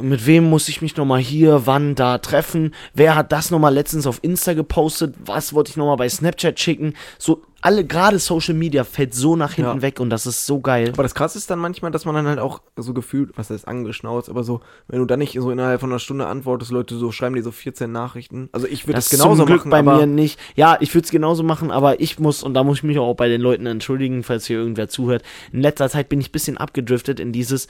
[0.00, 2.74] mit wem muss ich mich nochmal hier, wann, da treffen?
[2.94, 5.14] Wer hat das nochmal letztens auf Insta gepostet?
[5.24, 6.94] Was wollte ich nochmal bei Snapchat schicken?
[7.18, 9.82] So, alle, gerade Social Media fällt so nach hinten Ja.
[9.82, 10.90] weg und das ist so geil.
[10.92, 13.68] Aber das krasse ist dann manchmal, dass man dann halt auch so gefühlt, was heißt
[13.68, 17.12] angeschnauzt, aber so, wenn du dann nicht so innerhalb von einer Stunde antwortest, Leute so
[17.12, 18.48] schreiben dir so 14 Nachrichten.
[18.52, 20.40] Also ich würde Das genauso zum Glück machen, bei mir nicht.
[20.56, 23.14] Ja, ich würde es genauso machen, aber ich muss, und da muss ich mich auch
[23.14, 25.22] bei den Leuten entschuldigen, falls hier irgendwer zuhört.
[25.52, 27.68] In letzter Zeit bin ich ein bisschen abgedriftet in dieses,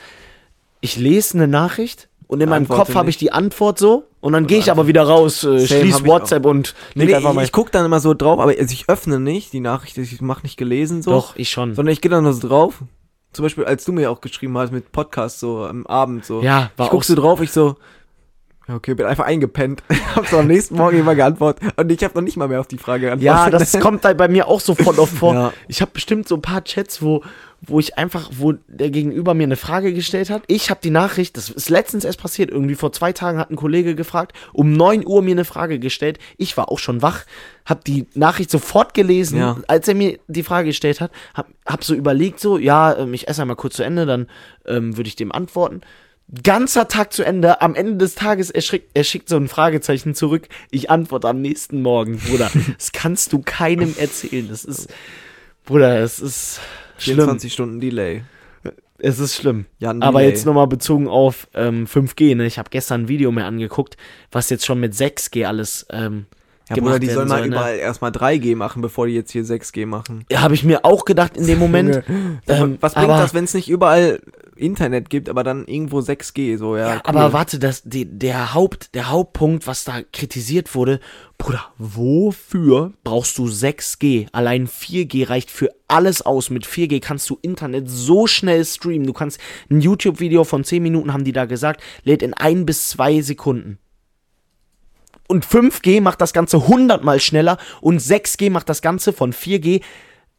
[0.82, 4.34] ich lese eine Nachricht und in meinem Antworte Kopf habe ich die Antwort so und
[4.34, 7.14] dann gehe ich aber wieder raus, äh, Same schließ hab ich WhatsApp und Nee, leg
[7.14, 7.44] einfach ich, mal.
[7.44, 10.42] ich guck dann immer so drauf, aber also ich öffne nicht die Nachricht, ich mache
[10.42, 11.12] nicht gelesen so.
[11.12, 11.74] Doch, ich schon.
[11.74, 12.82] Sondern ich gehe dann nur so drauf,
[13.32, 16.42] zum Beispiel, als du mir auch geschrieben hast mit Podcast so am Abend so.
[16.42, 17.76] Ja, war ich guck auch so drauf, ich so,
[18.74, 19.82] okay, bin einfach eingepennt.
[20.16, 22.68] hab so am nächsten Morgen immer geantwortet und ich habe noch nicht mal mehr auf
[22.68, 23.52] die Frage geantwortet.
[23.52, 25.34] Ja, das kommt halt bei mir auch so voll oft vor.
[25.34, 25.52] Ja.
[25.68, 27.22] Ich habe bestimmt so ein paar Chats, wo,
[27.60, 30.42] wo ich einfach, wo der Gegenüber mir eine Frage gestellt hat.
[30.46, 33.56] Ich habe die Nachricht, das ist letztens erst passiert, irgendwie vor zwei Tagen hat ein
[33.56, 36.18] Kollege gefragt, um 9 Uhr mir eine Frage gestellt.
[36.38, 37.24] Ich war auch schon wach,
[37.64, 39.56] habe die Nachricht sofort gelesen, Ja.
[39.68, 43.28] als er mir die Frage gestellt hat, hab, hab so überlegt, so, ja, ähm, ich
[43.28, 44.26] esse einmal kurz zu Ende, dann
[44.66, 45.82] ähm, würde ich dem antworten.
[46.42, 50.14] Ganzer Tag zu Ende, am Ende des Tages, er, schickt, er schickt so ein Fragezeichen
[50.14, 50.48] zurück.
[50.70, 52.50] Ich antworte am nächsten Morgen, Bruder.
[52.78, 54.48] Das kannst du keinem erzählen.
[54.48, 54.88] Das ist,
[55.64, 56.60] Bruder, es ist
[56.96, 57.16] schlimm.
[57.16, 58.22] 24 Stunden Delay.
[58.98, 59.66] Es ist schlimm.
[59.78, 62.46] Ja, Aber jetzt nochmal bezogen auf ähm, 5G, ne?
[62.46, 63.96] Ich habe gestern ein Video mir angeguckt,
[64.30, 66.26] was jetzt schon mit 6G alles ähm,
[66.68, 67.56] Ja, gemacht Bruder, die sollen mal soll, ne?
[67.56, 70.24] überall erstmal 3G machen, bevor die jetzt hier 6G machen.
[70.30, 72.04] Ja, habe ich mir auch gedacht in dem Moment.
[72.46, 74.20] ähm, Was bringt aber, das, wenn es nicht überall
[74.62, 76.56] Internet gibt, aber dann irgendwo 6G?
[76.56, 77.00] So, ja, Ja, cool.
[77.04, 81.00] aber warte, das, die, der, Haupt, der Hauptpunkt, was da kritisiert wurde,
[81.36, 84.28] Bruder, wofür brauchst du 6G?
[84.32, 86.50] Allein 4G reicht für alles aus.
[86.50, 89.06] Mit 4G kannst du Internet so schnell streamen.
[89.06, 92.88] Du kannst ein YouTube-Video von 10 Minuten, haben die da gesagt, lädt in ein bis
[92.90, 93.78] zwei Sekunden.
[95.28, 99.80] Und 5G macht das Ganze 100 mal schneller und 6G macht das Ganze von 4G,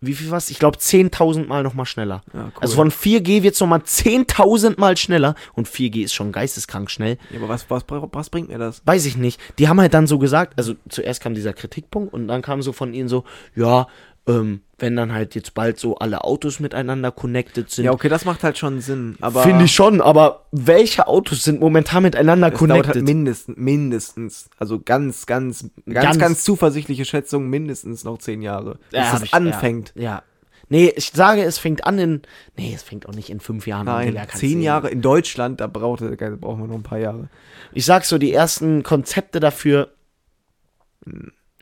[0.05, 0.49] wie viel was?
[0.49, 2.21] Ich glaube 10.000 mal nochmal schneller.
[2.33, 2.51] Ja, cool.
[2.61, 7.17] Also von 4G wird es nochmal 10.000 mal schneller und 4G ist schon geisteskrank schnell.
[7.31, 8.81] Ja, aber was, was, was bringt mir das?
[8.85, 9.39] Weiß ich nicht.
[9.59, 12.73] Die haben halt dann so gesagt, also zuerst kam dieser Kritikpunkt und dann kam so
[12.73, 13.23] von ihnen so,
[13.55, 13.87] ja,
[14.27, 17.85] ähm, wenn dann halt jetzt bald so alle Autos miteinander connected sind.
[17.85, 19.17] Ja, okay, das macht halt schon Sinn.
[19.43, 22.95] Finde ich schon, aber welche Autos sind momentan miteinander es connected?
[22.95, 28.75] halt mindestens, mindestens, also ganz, ganz, ganz, Ganz- ganz, zuversichtliche Schätzung, mindestens noch zehn Jahre.
[28.91, 29.93] Bis Ja, es ich- anfängt.
[29.95, 30.23] Ja, ja.
[30.69, 32.21] Nee, ich sage, es fängt an in.
[32.57, 34.05] Nee, es fängt auch nicht in fünf Jahren an.
[34.05, 37.27] Nein, kannst zehn Jahre in Deutschland, da braucht, da brauchen wir noch ein paar Jahre.
[37.73, 39.89] Ich sag so, die ersten Konzepte dafür.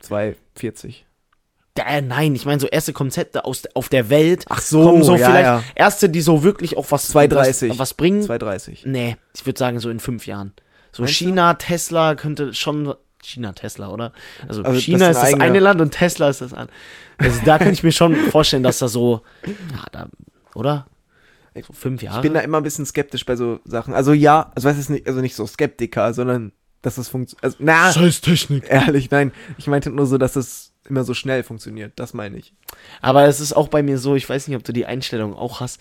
[0.00, 1.04] 240.
[1.78, 4.44] Äh, nein, ich meine so erste Konzepte aus, auf der Welt.
[4.50, 5.62] Ach so, kommen so ja, vielleicht ja.
[5.74, 7.70] erste, die so wirklich auch was 230.
[7.70, 8.22] Was, was bringen.
[8.22, 8.84] 230.
[8.86, 10.52] Nee, ich würde sagen so in fünf Jahren.
[10.92, 11.24] So Meinst du?
[11.24, 12.94] China, Tesla könnte schon.
[13.22, 14.12] China, Tesla, oder?
[14.48, 16.76] Also, Also, China das ist das eine eine eigene- Land und Tesla ist das andere.
[17.18, 19.22] Also da könnte ich mir schon vorstellen, dass da so.
[19.46, 20.08] Ja, da,
[20.54, 20.86] oder?
[21.54, 22.16] So fünf Jahre.
[22.18, 23.94] Ich bin da immer ein bisschen skeptisch bei so Sachen.
[23.94, 26.50] Also ja, also weiß es nicht, also nicht so Skeptiker, sondern
[26.82, 27.44] dass es funktioniert.
[27.44, 28.64] Also, na, Scheiß Technik.
[28.68, 29.30] ehrlich, nein.
[29.58, 31.92] Ich meinte nur so, dass es immer so schnell funktioniert.
[31.96, 32.52] Das meine ich.
[33.00, 35.60] Aber es ist auch bei mir so, ich weiß nicht, ob du die Einstellung auch
[35.60, 35.80] hast.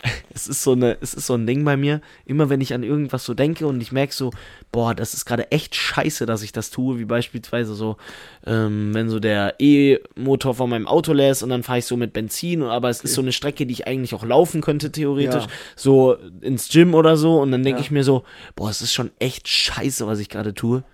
[0.32, 2.00] Es ist so eine, es ist so ein Ding bei mir.
[2.24, 4.30] Immer wenn ich an irgendwas so denke und ich merke so,
[4.70, 7.96] boah, das ist gerade echt scheiße, dass ich das tue, wie beispielsweise so,
[8.46, 12.12] ähm, wenn so der E-Motor von meinem Auto ist und dann fahre ich so mit
[12.12, 15.50] Benzin, aber es ist so eine Strecke, die ich eigentlich auch laufen könnte, theoretisch, Ja.
[15.74, 17.84] so ins Gym oder so und dann denke Ja.
[17.84, 18.22] ich mir so,
[18.54, 20.84] boah, es ist schon echt scheiße, was ich gerade tue.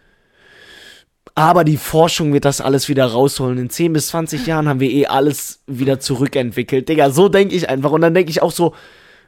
[1.35, 3.59] Aber die Forschung wird das alles wieder rausholen.
[3.59, 6.89] In 10 bis 20 Jahren haben wir eh alles wieder zurückentwickelt.
[6.89, 7.91] Digga, so denke ich einfach.
[7.91, 8.75] Und dann denke ich auch so,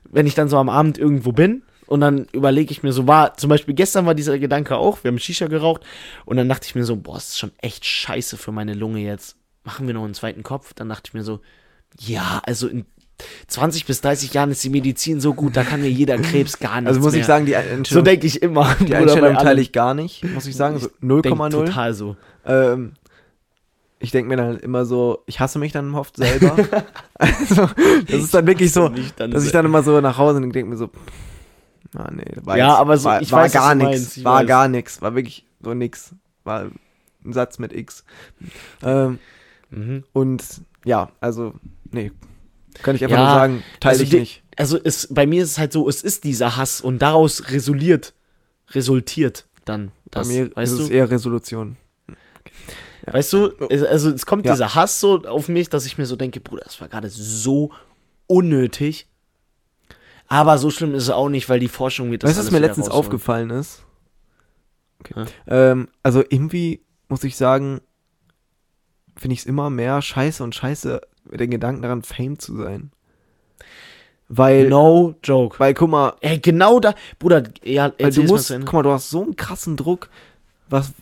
[0.05, 3.37] wenn ich dann so am Abend irgendwo bin und dann überlege ich mir so, war,
[3.37, 5.83] zum Beispiel gestern war dieser Gedanke auch, wir haben Shisha geraucht
[6.25, 9.37] und dann dachte ich mir so, boah, ist schon echt scheiße für meine Lunge jetzt.
[9.65, 10.75] Machen wir noch einen zweiten Kopf?
[10.75, 11.41] Dann dachte ich mir so,
[11.99, 12.87] ja, also in
[13.49, 16.81] 20 bis 30 Jahren ist die Medizin so gut, da kann mir jeder Krebs gar
[16.81, 17.21] nichts Also muss mehr.
[17.23, 18.75] ich sagen, die so Einstellung, denke ich immer.
[18.81, 20.79] die Bruder, Einstellung teile ich gar nicht, muss ich sagen.
[20.79, 21.51] So Denk 0,0.
[21.51, 22.17] Total so.
[22.45, 22.93] Ähm,
[23.99, 26.55] ich denke mir dann immer so, ich hasse mich dann oft selber.
[27.15, 27.69] also,
[28.07, 30.69] das ist dann wirklich so, dann dass ich dann immer so nach Hause und denke
[30.71, 30.91] mir so,
[31.97, 34.47] ah nee, war Ja, jetzt, aber so, war, ich war weiß, gar nichts, war weiß.
[34.47, 36.67] gar nichts, war wirklich so nix, war
[37.25, 38.05] ein Satz mit X.
[38.83, 39.19] Ähm,
[39.71, 40.05] Mhm.
[40.13, 40.45] und
[40.85, 41.53] ja, also,
[41.91, 42.13] nee,
[42.83, 44.43] kann ich einfach Ja, nur sagen, teile also ich die- nicht.
[44.57, 48.15] Also es, bei mir ist es halt so, es ist dieser Hass und daraus resultiert,
[48.71, 50.85] resultiert dann das, Bei mir weißt ist du?
[50.85, 51.77] es eher Resolution.
[53.05, 54.53] Weißt du, es, also es kommt Ja.
[54.53, 57.71] dieser Hass so auf mich, dass ich mir so denke, Bruder, das war gerade so
[58.27, 59.07] unnötig.
[60.29, 62.51] Aber so schlimm ist es auch nicht, weil die Forschung wird das Weißt du, was
[62.51, 63.05] mir letztens rausholen.
[63.05, 63.83] aufgefallen ist?
[65.01, 65.15] Okay.
[65.17, 65.27] Ja.
[65.73, 67.81] Ähm, also irgendwie muss ich sagen,
[69.17, 72.91] finde ich es immer mehr scheiße und scheiße, den Gedanken daran, Fame zu sein.
[74.29, 75.59] Weil, No joke.
[75.61, 79.11] weil guck mal, Ey, genau da, Bruder, ja, weil du musst, guck mal, du hast
[79.11, 80.09] so einen krassen Druck,
[80.69, 80.93] was,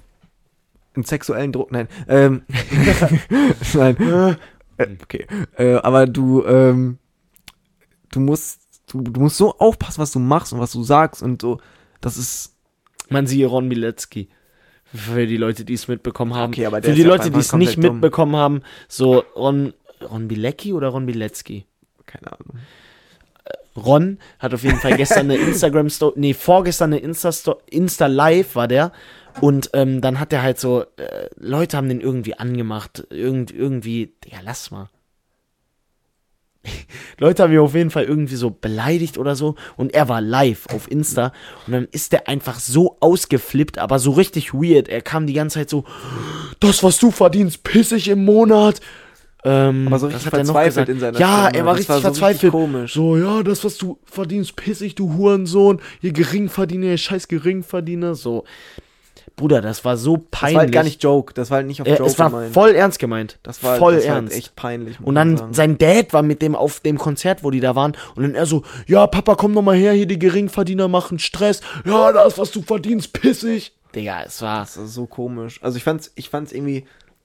[0.95, 2.43] einen sexuellen Druck, nein, ähm,
[3.75, 3.97] nein,
[4.77, 6.99] äh, okay, äh, aber du, ähm,
[8.13, 11.41] du musst, du, du musst so aufpassen, was du machst und was du sagst und
[11.41, 11.61] so,
[12.03, 12.55] das ist,
[13.09, 14.29] Man siehe Ron Bilecki.
[14.85, 16.53] Für die Leute, die es mitbekommen haben.
[16.53, 17.95] Okay, aber der Für die Leute, die es nicht dumm.
[17.95, 19.73] mitbekommen haben, so Ron,
[20.05, 21.67] Ron Bilecki oder Ron Bilecki?
[22.07, 22.59] keine Ahnung.
[23.77, 27.31] Ron hat auf jeden Fall gestern eine Instagram Story, nee, vorgestern eine Insta
[27.69, 28.93] Insta Live war der
[29.41, 34.15] und ähm, dann hat er halt so äh, Leute haben den irgendwie angemacht, irgend irgendwie,
[34.27, 34.89] ja, lass mal.
[37.19, 40.67] Leute haben ihn auf jeden Fall irgendwie so beleidigt oder so und er war live
[40.73, 41.33] auf Insta
[41.67, 44.89] und dann ist der einfach so ausgeflippt, aber so richtig weird.
[44.89, 45.85] Er kam die ganze Zeit so,
[46.61, 48.81] das was du verdienst, pissig im Monat.
[49.47, 51.59] Ähm, Aber so richtig hat er noch verzweifelt in seiner Ja, Stimme.
[51.59, 52.53] er war Das richtig war so richtig verzweifelt.
[52.53, 52.95] komisch.
[52.95, 58.45] So, ja, das was du verdienst, pissig, du Hurensohn, ihr Geringverdiener, ihr scheiß Geringverdiener, so.
[59.37, 60.55] Bruder, das war so Das peinlich.
[60.55, 62.55] war halt gar nicht Joke, das war halt nicht auf äh, Joke es war gemeint.
[62.55, 63.39] voll ernst gemeint.
[63.43, 64.33] das war, voll das war ernst.
[64.33, 64.97] Halt echt peinlich.
[65.03, 65.53] Und dann sagen.
[65.55, 67.97] sein Dad war mit dem auf dem Konzert, wo die da waren.
[68.15, 71.63] Und dann er so, ja, Papa, komm noch mal her, hier die Geringverdiener machen Stress.
[71.85, 73.73] Ja, das, was du verdienst, pissig.
[73.95, 75.59] Digga, es war, Das ist so komisch.
[75.63, 76.85] Also ich fand's, ich fand's irgendwie,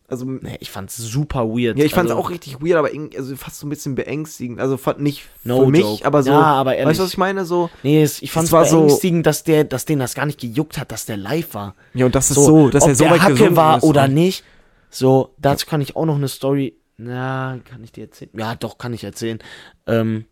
[0.10, 1.78] also nee, ich fand's super weird.
[1.78, 4.60] ja, ich fand's also, auch richtig weird, aber also fast so ein bisschen beängstigend.
[4.60, 6.06] Also fand nicht No für mich, joke.
[6.06, 6.32] aber so.
[6.32, 6.90] Ja, aber ehrlich.
[6.92, 7.46] Weißt du, was ich meine?
[7.46, 7.70] So.
[7.84, 10.78] Nee, es, ich fand's war so- beängstigend, dass der, dass denen das gar nicht gejuckt
[10.78, 11.76] hat, dass der live war.
[11.94, 14.44] Ja, und das ist so, dass ob er so der weit Hacke war oder nicht.
[14.90, 16.76] So, dazu kann ich auch noch eine Story.
[16.98, 18.32] Na, kann ich dir erzählen?
[18.36, 19.40] Ja, doch, kann ich erzählen.
[19.88, 20.26] Ähm,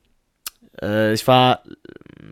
[0.82, 1.62] äh, ich war,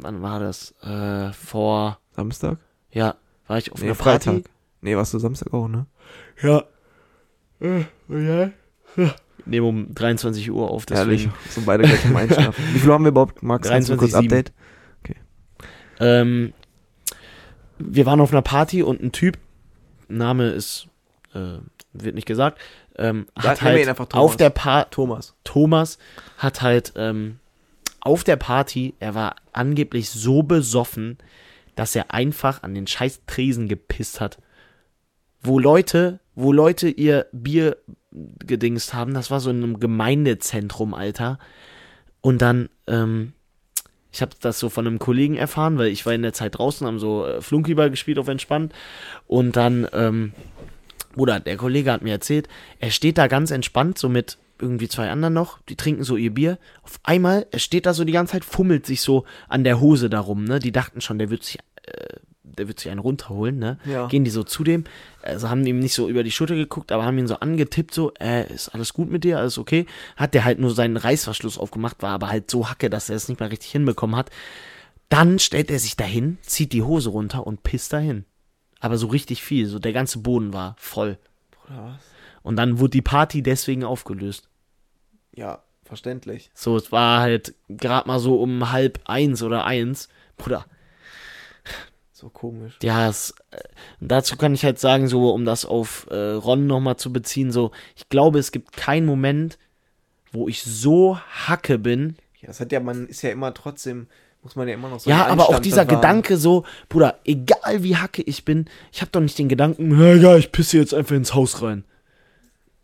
[0.01, 0.73] wann war das?
[0.81, 2.57] Äh, vor, Samstag?
[2.91, 3.15] ja,
[3.47, 4.29] war ich auf Nee, einer Party?
[4.29, 4.49] Freitag.
[4.81, 5.85] Nee, warst du Samstag auch, ne?
[6.41, 6.63] Ja.
[7.61, 8.51] Äh, ja.
[8.95, 9.13] Wir
[9.45, 11.23] nehmen um 23 Uhr auf, Ehrlich.
[11.23, 11.33] deswegen.
[11.49, 12.63] So beide gleich im Einschlafen.
[12.73, 13.67] Wie viel haben wir überhaupt, Max?
[13.67, 14.23] Kannst du kurz 23,7.
[14.23, 14.53] Update?
[15.99, 16.53] Ähm,
[17.77, 19.37] wir waren auf einer Party und ein Typ,
[20.07, 20.87] Name ist,
[21.33, 21.59] äh,
[21.93, 22.59] wird nicht gesagt,
[22.97, 24.25] ähm, hat halt einfach Thomas.
[24.25, 25.35] auf der Party, Thomas.
[25.43, 25.97] Thomas
[26.37, 27.39] hat halt ähm,
[28.01, 31.17] auf der Party, er war angeblich so besoffen,
[31.75, 34.37] dass er einfach an den scheiß Tresen gepisst hat.
[35.45, 37.77] Wo Leute, wo Leute ihr Bier
[38.11, 41.39] gedingst haben, das war so in einem Gemeindezentrum, Alter.
[42.21, 43.33] Und dann, ähm,
[44.11, 46.87] ich habe das so von einem Kollegen erfahren, weil ich war in der Zeit draußen,
[46.87, 48.73] haben so äh, Flunkyball gespielt auf entspannt.
[49.27, 50.33] Und dann, ähm,
[51.13, 52.47] Bruder, der Kollege hat mir erzählt,
[52.79, 56.33] er steht da ganz entspannt, so mit irgendwie zwei anderen noch, die trinken so ihr
[56.33, 56.57] Bier.
[56.81, 60.09] Auf einmal, er steht da so die ganze Zeit, fummelt sich so an der Hose
[60.09, 60.59] darum, ne?
[60.59, 62.15] Die dachten schon, der wird sich, äh,
[62.57, 63.77] der wird sich einen runterholen, ne?
[63.85, 64.07] Ja.
[64.07, 64.85] Gehen die so zu dem,
[65.21, 68.13] also haben ihm nicht so über die Schulter geguckt, aber haben ihn so angetippt, so,
[68.19, 69.85] äh, ist alles gut mit dir, alles okay?
[70.15, 73.27] Hat der halt nur seinen Reißverschluss aufgemacht, war aber halt so hacke, dass er es
[73.27, 74.29] nicht mal richtig hinbekommen hat.
[75.09, 78.25] Dann stellt er sich dahin, zieht die Hose runter und pisst dahin.
[78.79, 81.17] Aber so richtig viel, so der ganze Boden war voll.
[81.51, 82.01] Bruder, was?
[82.43, 84.49] Und dann wurde die Party deswegen aufgelöst.
[85.33, 86.51] Ja, verständlich.
[86.53, 90.09] So, es war halt gerade mal so um halb eins oder eins.
[90.37, 90.65] Bruder,
[92.25, 92.73] So komisch.
[92.81, 93.59] ja, es, äh,
[93.99, 97.69] dazu kann ich halt sagen, so, um das auf äh, Ron nochmal zu beziehen, so,
[97.95, 99.59] ich glaube, es gibt keinen Moment,
[100.31, 102.15] wo ich so hacke bin.
[102.41, 104.07] Ja, das hat ja, man ist ja immer trotzdem,
[104.41, 106.01] muss man ja immer noch so Ja, aber auch dieser bewahren.
[106.01, 110.13] Gedanke so, Bruder, egal wie hacke ich bin, ich habe doch nicht den Gedanken, ja,
[110.15, 111.83] egal, ich pisse jetzt einfach ins Haus rein.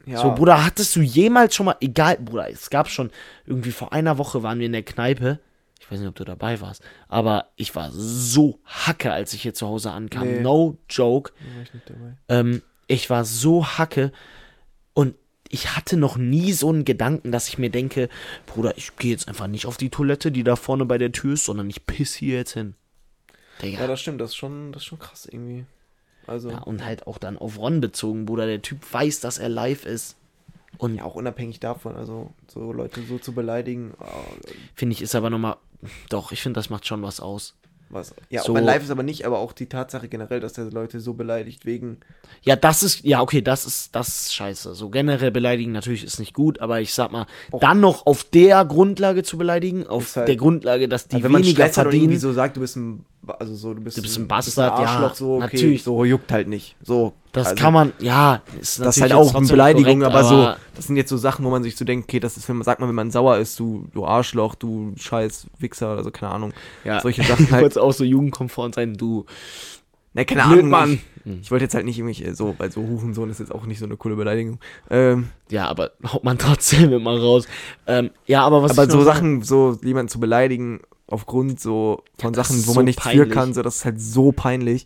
[0.05, 3.09] Ja, So, Bruder, hattest du jemals schon mal, egal, Bruder, es gab schon,
[3.47, 5.39] irgendwie vor einer Woche waren wir in der Kneipe,
[5.81, 9.55] ich weiß nicht, ob du dabei warst, aber ich war so hacke, als ich hier
[9.55, 10.27] zu Hause ankam.
[10.27, 10.39] Nee.
[10.39, 11.33] No joke.
[11.55, 12.17] War ich nicht dabei.
[12.29, 14.11] Ähm, ich war so hacke
[14.93, 15.15] und
[15.49, 18.09] ich hatte noch nie so einen Gedanken, dass ich mir denke,
[18.45, 21.33] Bruder, ich gehe jetzt einfach nicht auf die Toilette, die da vorne bei der Tür
[21.33, 22.75] ist, sondern ich piss hier jetzt hin.
[23.61, 23.81] Digga.
[23.81, 25.65] Ja, das stimmt, das ist schon, das ist schon krass irgendwie.
[26.27, 28.45] Also, ja, und halt auch dann auf Ron bezogen, Bruder.
[28.45, 30.15] Der Typ weiß, dass er live ist.
[30.77, 34.05] Und auch unabhängig davon, also so Leute so zu beleidigen, oh,
[34.73, 35.57] finde ich, ist aber nochmal.
[36.09, 37.55] Doch, ich finde, das macht schon was aus.
[37.89, 38.15] was.
[38.29, 41.01] Ja, So- so, live ist aber nicht, aber auch die Tatsache generell, dass der Leute
[41.01, 41.97] so beleidigt wegen.
[42.41, 44.73] Ja, das ist, ja, okay, das ist, das ist scheiße.
[44.75, 47.25] So generell beleidigen natürlich ist nicht gut, aber ich sag mal,
[47.59, 51.31] dann noch auf der Grundlage zu beleidigen, auf halt- der Grundlage, dass die Also wenn
[51.33, 52.21] man weniger Stress hat und irgendwie verdienen.
[52.21, 54.85] so sagt, du bist ein, also so, du bist, Du bist ein du Bastard, ja,
[54.85, 55.83] Arschloch, so, okay, natürlich.
[55.83, 56.75] so juckt halt nicht.
[56.81, 60.23] So, das also, kann man, ja, ist Das ist halt auch eine Beleidigung, korrekt, aber,
[60.23, 62.57] so, das sind jetzt so Sachen, wo man sich so denkt, okay, das ist, wenn
[62.57, 66.11] man, sagt man, wenn man sauer ist, du, du Arschloch, du scheiß Wichser oder so,
[66.11, 66.53] keine Ahnung.
[66.83, 66.99] Ja.
[67.01, 67.61] Solche Sachen halt.
[67.61, 69.25] Kurz auch so jugendkonform sein, du.
[70.13, 70.99] Ne, keine Blöd, Ahnung, Mann.
[71.23, 73.79] Ich, ich wollte jetzt halt nicht irgendwie so, weil so Hurensohn ist jetzt auch nicht
[73.79, 74.59] so eine coole Beleidigung.
[74.89, 77.47] Ähm, Ja, aber haut man trotzdem immer raus.
[77.87, 80.81] Ähm, ja, aber was aber so Sachen, so jemanden zu beleidigen,
[81.11, 83.29] aufgrund so von das Sachen, wo so man nichts für peinlich.
[83.33, 84.85] kann, so, das ist halt so peinlich.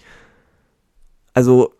[1.33, 1.73] Also,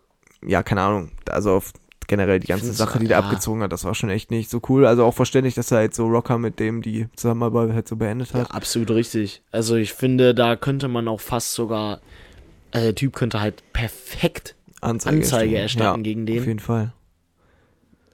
[0.46, 1.10] ja, keine Ahnung.
[1.28, 1.72] Also auf
[2.08, 3.24] generell die ganze Sache, die der ja.
[3.24, 4.86] abgezogen hat, das war schon echt nicht so cool.
[4.86, 8.32] Also auch verständlich, dass er halt so Rocker mit dem die Zusammenarbeit halt so beendet
[8.32, 8.54] Ja, hat.
[8.54, 9.42] absolut richtig.
[9.50, 12.00] Also ich finde, da könnte man auch fast sogar,
[12.70, 15.54] äh, der Typ könnte halt perfekt Anzeige erstellen.
[15.54, 16.38] erstatten gegen den.
[16.40, 16.92] Auf jeden Fall.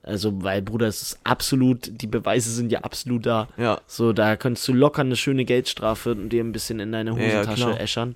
[0.05, 3.49] Also, weil, Bruder, es ist absolut, die Beweise sind ja absolut da.
[3.57, 3.81] Ja.
[3.87, 7.17] So, da könntest du locker eine schöne Geldstrafe und dir ein bisschen in deine Ja,
[7.19, 7.81] ja, Hosentasche klar.
[7.81, 8.15] äschern.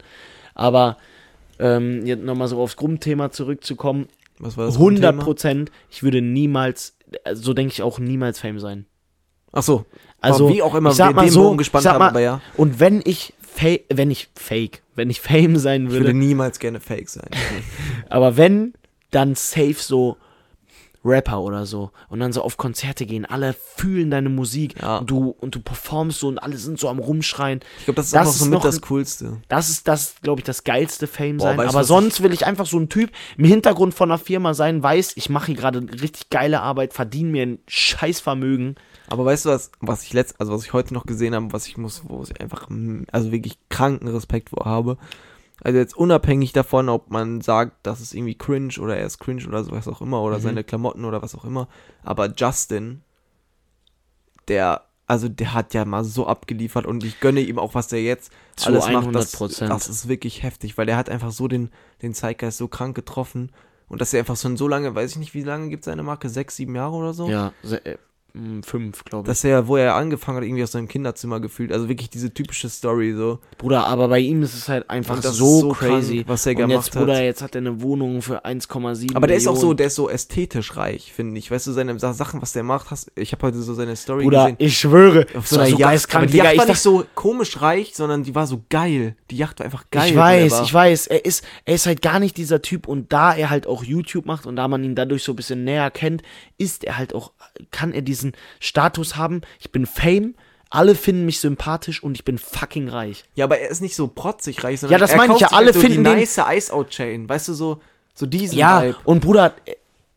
[0.55, 0.97] Aber
[1.61, 4.09] ähm, jetzt nochmal so aufs Grundthema zurückzukommen.
[4.39, 4.75] Was war das?
[4.75, 5.23] 100 Thema?
[5.23, 6.97] Prozent, ich würde niemals,
[7.35, 8.87] so denke ich auch, niemals Fame sein.
[9.53, 9.87] Ach so.
[10.21, 12.21] Also, wie auch immer ich sag wir mal so, Bogen gespannt ich sag haben, mal,
[12.21, 12.41] ja.
[12.57, 13.33] Und wenn ich,
[13.89, 17.31] wenn ich Fake, wenn ich Fame sein Ich würde, würde niemals gerne fake sein.
[18.09, 18.75] aber wenn,
[19.13, 20.17] dann safe so
[21.07, 24.99] Rapper oder so und dann so auf Konzerte gehen, alle fühlen deine Musik Ja.
[24.99, 27.61] und du und du performst so und alle sind so am rumschreien.
[27.79, 29.41] Ich glaube, das ist Das einfach so ist mit noch das ein- Coolste.
[29.49, 31.59] Das ist das, glaube ich, das geilste Fame Boah, sein.
[31.59, 34.83] weißt Aber sonst will ich einfach so ein Typ im Hintergrund von einer Firma sein,
[34.83, 38.77] weiß, ich mache hier gerade richtig geile Arbeit, verdiene mir ein Scheißvermögen.
[39.09, 41.67] Aber weißt du was, was ich letzt, also was ich heute noch gesehen habe, was
[41.67, 44.97] ich muss, wo ich einfach, mm, also wirklich kranken Respekt vor habe.
[45.67, 49.45] Also jetzt unabhängig davon, ob man sagt, das ist irgendwie cringe oder er ist cringe
[49.49, 50.43] oder so was auch immer oder Mhm.
[50.43, 51.67] seine Klamotten oder was auch immer.
[52.05, 53.03] Aber Justin,
[54.47, 58.01] der, also der hat ja mal so abgeliefert und ich gönne ihm auch, was der
[58.01, 59.13] jetzt Zu alles macht.
[59.13, 59.67] Das, 100%.
[59.67, 63.51] das ist wirklich heftig, weil der hat einfach so den, den Zeitgeist so krank getroffen.
[63.89, 66.29] Und dass er einfach schon so lange, weiß ich nicht, wie lange gibt seine Marke?
[66.29, 67.29] Sechs, sieben Jahre oder so?
[67.29, 67.53] Ja,
[67.85, 67.97] äh,
[68.65, 69.29] fünf, glaube ich.
[69.29, 71.73] dass er, wo er angefangen hat, irgendwie aus seinem Kinderzimmer gefühlt.
[71.73, 73.39] Also wirklich diese typische Story so.
[73.59, 76.17] Bruder, aber bei ihm ist es halt einfach das so, ist so crazy.
[76.17, 77.23] krank, was er und gemacht jetzt, Bruder, hat.
[77.23, 79.77] jetzt hat er eine Wohnung für 1,7 Aber der ist auch so, Millionen.
[79.79, 81.51] der ist so ästhetisch reich, finde ich.
[81.51, 84.25] Weißt du, seine Sa- Sachen, was der macht, hast, ich habe heute so seine Story
[84.25, 84.57] Bruder, gesehen.
[84.59, 86.15] ich schwöre, Auf so, so Yacht.
[86.15, 86.37] Aber die.
[86.39, 89.17] Yacht war dacht, nicht so komisch reich, sondern die war so geil.
[89.31, 90.11] Die Yacht war einfach geil.
[90.11, 93.35] ich weiß, ich weiß, er ist, er ist halt gar nicht dieser Typ und da
[93.35, 96.23] er halt auch YouTube macht und da man ihn dadurch so ein bisschen näher kennt,
[96.59, 97.33] ist er halt auch,
[97.71, 98.26] kann er diesen
[98.61, 100.35] Status haben, ich bin Fame,
[100.71, 103.25] alle finden mich sympathisch und ich bin fucking reich.
[103.35, 105.49] Ja, aber er ist nicht so protzig reich, sondern Ja, das er meine ich ja,
[105.53, 107.29] alle halt so finden die den- nice Ice-Out-Chain.
[107.29, 107.81] Weißt du, so,
[108.15, 108.97] so diesen Ja, Vibe.
[109.05, 109.55] und Bruder,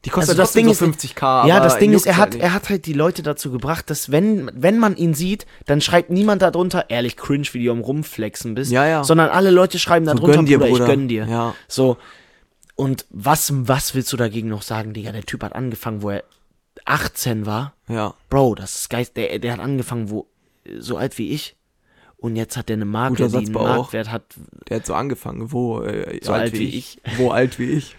[0.06, 1.46] Die kostet also das Ding so ist- 50k.
[1.48, 3.90] ja, aber das Ding ist, er hat, halt er hat halt die Leute dazu gebracht,
[3.90, 7.82] dass wenn, wenn man ihn sieht, dann schreibt niemand darunter, ehrlich cringe, wie du am
[7.82, 9.04] rumflexen bist, Ja, ja.
[9.04, 10.84] sondern alle Leute schreiben So, darunter, gönn dir, Bruder, Bruder.
[10.86, 11.26] ich gönn dir.
[11.28, 11.54] Ja.
[11.68, 11.98] So,
[12.76, 15.12] und was, was willst du dagegen noch sagen, Digga?
[15.12, 16.24] Der Typ hat angefangen, wo er
[16.90, 17.74] 18 war.
[17.88, 18.14] Ja.
[18.30, 20.28] Bro, das ist geist, der, der hat angefangen, wo,
[20.78, 21.56] so alt wie ich.
[22.18, 23.54] Und jetzt hat er eine Marke, Guter die einen.
[23.54, 24.24] Marktwert hat.
[24.68, 27.00] Der hat so angefangen, wo äh, So alt wie ich.
[27.18, 27.96] Wo alt wie ich.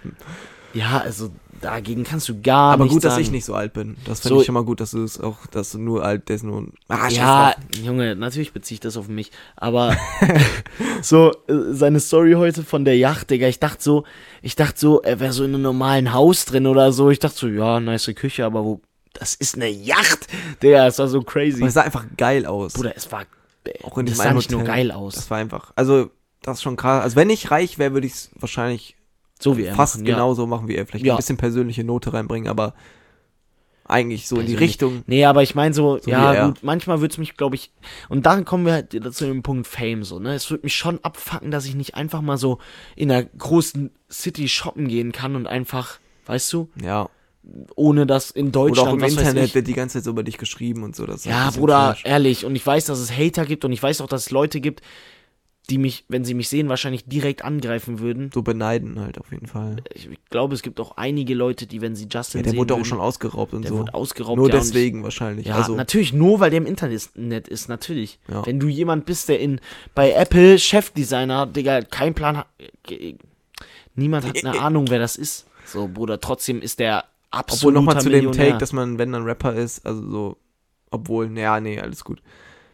[0.75, 3.23] Ja, also dagegen kannst du gar Aber nichts gut, dass sagen.
[3.25, 3.97] ich nicht so alt bin.
[4.07, 6.29] Das finde So- ich schon mal gut, dass du es auch, dass du nur alt,
[6.29, 6.73] der ist nur ein.
[6.89, 7.55] Ah, Ja.
[7.83, 9.31] Junge, natürlich beziehe ich das auf mich.
[9.57, 9.97] Aber
[11.03, 14.05] so, äh, seine Story heute von der Yacht, Digga, ich dachte so,
[14.43, 17.11] ich dachte so, er wäre so in einem normalen Haus drin oder so.
[17.11, 18.81] Ich dachte so, ja, nice Küche, aber wo.
[19.13, 20.29] Das ist eine Yacht!
[20.63, 21.59] Digga, das war so crazy.
[21.59, 22.75] Aber es sah einfach geil aus.
[22.75, 23.25] Bruder, es war.
[23.83, 24.75] auch in das sah nicht nur Hotel.
[24.75, 25.15] geil aus.
[25.15, 25.73] Das war einfach.
[25.75, 26.11] Also,
[26.43, 27.03] das ist schon krass.
[27.03, 28.97] Also, wenn ich reich wäre, würde ich es wahrscheinlich
[29.41, 30.15] so wie er fast machen, ja.
[30.15, 30.87] genauso machen wie er.
[30.87, 31.15] Vielleicht Ja.
[31.15, 32.75] ein bisschen persönliche Note reinbringen, aber
[33.85, 34.55] eigentlich so in die.
[34.55, 35.03] Richtung.
[35.07, 37.73] Nee, aber ich meine so, So ja gut, manchmal würde es mich, glaube ich,
[38.09, 40.35] und dann kommen wir halt zu dem Punkt Fame so, ne?
[40.35, 42.59] Es würde mich schon abfacken, dass ich nicht einfach mal so
[42.95, 47.09] in einer großen City shoppen gehen kann und einfach, weißt du, Ja.
[47.75, 50.39] ohne das in Oder auch Deutschland, im Internet wird die ganze Zeit so über dich
[50.39, 51.05] geschrieben und so.
[51.07, 54.07] Das Ja, Bruder, ehrlich, und ich weiß, dass es Hater gibt und ich weiß auch,
[54.09, 54.83] dass es Leute gibt,
[55.69, 58.31] die mich, wenn sie mich sehen, wahrscheinlich direkt angreifen würden.
[58.35, 59.77] So beneiden halt auf jeden Fall.
[59.95, 62.75] Ich glaube, es gibt auch einige Leute, die, wenn sie Justin Ja, der sehen wurde
[62.75, 63.79] auch würden, schon ausgeraubt und der so.
[63.79, 64.37] wurde ausgeraubt.
[64.37, 65.47] Nur ja, deswegen wahrscheinlich.
[65.47, 68.19] Ja, also, natürlich, nur weil der im Internet ist, natürlich.
[68.29, 68.45] Ja.
[68.45, 69.61] Wenn du jemand bist, der in
[69.95, 72.47] bei Apple Chefdesigner, Digga, kein Plan hat.
[72.89, 73.15] äh,
[73.95, 75.47] Niemand hat eine Ahnung, wer das ist.
[75.67, 78.33] So, Bruder, trotzdem ist der obwohl absolut nochmal zu dem.
[78.33, 80.37] Take, dass man, wenn dann Rapper ist, also so,
[80.91, 82.23] obwohl, naja, nee, alles gut.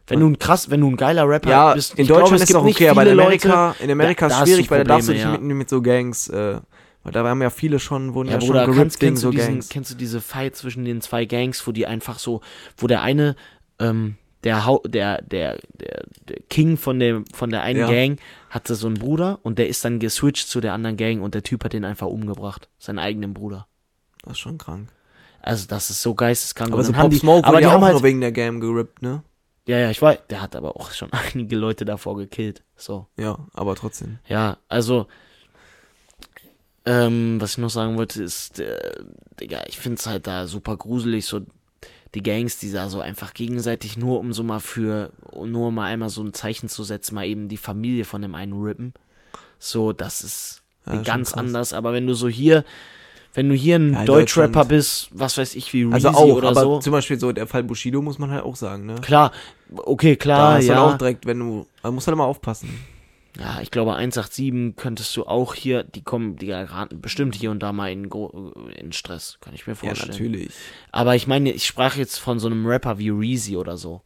[0.09, 1.95] Wenn du ein krass, wenn du ein geiler Rapper Ja, bist.
[1.99, 4.35] in Deutschland glaube, es ist es nicht okay, aber in Amerika, Leute, in Amerika da-
[4.35, 6.61] ist da schwierig, weil da darfst du dich Probleme, mit, mit so Gangs, äh,
[7.03, 9.31] weil da haben ja viele schon, wurden ja, Ja, schon Bruder, gerippt kannst, gegen so
[9.31, 9.69] diesen, Gangs.
[9.69, 12.41] kennst du diese Fight zwischen den zwei Gangs, wo die einfach so,
[12.77, 13.37] wo der eine,
[13.79, 16.03] ähm, der, der, der, der,
[16.49, 17.89] King von, dem, von der einen Ja.
[17.89, 21.35] Gang hatte so einen Bruder und der ist dann geswitcht zu der anderen Gang und
[21.35, 22.69] der Typ hat den einfach umgebracht.
[22.79, 23.67] Seinen eigenen Bruder.
[24.23, 24.89] Das ist schon krank.
[25.43, 26.73] Also das ist so geisteskrank.
[26.73, 28.61] Aber so Pop die, Smoke aber die ja haben auch halt, nur wegen der Game
[28.61, 29.23] gerippt, ne?
[29.67, 32.63] Ja, ja, ich weiß, der hat aber auch schon einige Leute davor gekillt.
[32.77, 33.07] So.
[33.17, 34.21] Ja, aber trotzdem.
[34.29, 35.07] Ja, also,
[36.85, 38.79] ähm, was ich noch sagen wollte, ist, äh,
[39.41, 41.41] Digga, ich find's halt da super gruselig, so
[42.15, 45.13] die Gangs, die da so einfach gegenseitig nur um so mal für,
[45.45, 48.55] nur mal einmal so ein Zeichen zu setzen, mal eben die Familie von dem einen
[48.63, 48.95] rippen.
[49.59, 51.37] So, das ist Ja, ganz krass.
[51.37, 52.65] anders, aber wenn du so hier,
[53.37, 56.49] wenn du hier ein Ja, Deutschrapper bist, was weiß ich, wie Reezy Also auch, oder
[56.49, 56.79] aber so.
[56.81, 58.97] zum Beispiel so der Fall Bushido muss man halt auch sagen, ne?
[59.03, 59.31] Klar,
[59.77, 60.95] okay, Da klar, hast du dann ja.
[60.95, 62.71] auch direkt, wenn du, da musst du halt mal aufpassen.
[63.39, 67.63] Ja, ich glaube 187 könntest du auch hier, die kommen, die geraten bestimmt hier und
[67.63, 68.11] da mal in,
[68.77, 70.13] in Stress, kann ich mir Ja, vorstellen.
[70.13, 70.51] natürlich.
[70.91, 74.01] Aber ich meine, ich sprach jetzt von so einem Rapper wie Reezy oder so.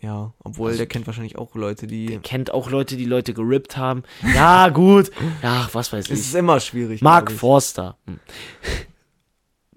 [0.00, 2.18] Ja, obwohl Also- der kennt wahrscheinlich auch Leute, die.
[2.22, 4.02] Kennt auch Leute, die Leute gerippt haben.
[4.34, 5.10] Ja, gut.
[5.42, 6.18] Ja, was weiß Es ich.
[6.26, 7.00] ist immer schwierig.
[7.02, 7.32] Mark.
[7.32, 7.96] Forster.
[8.06, 8.18] Hm.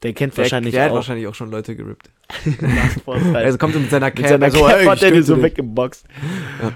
[0.03, 0.95] Der kennt Der, wahrscheinlich der hat auch.
[0.95, 2.09] wahrscheinlich auch schon Leute gerippt.
[3.33, 5.35] Also kommt er mit seiner mit Cap, seiner so, hey, hat der die töte so
[5.35, 5.43] dich.
[5.45, 6.05] weggeboxt.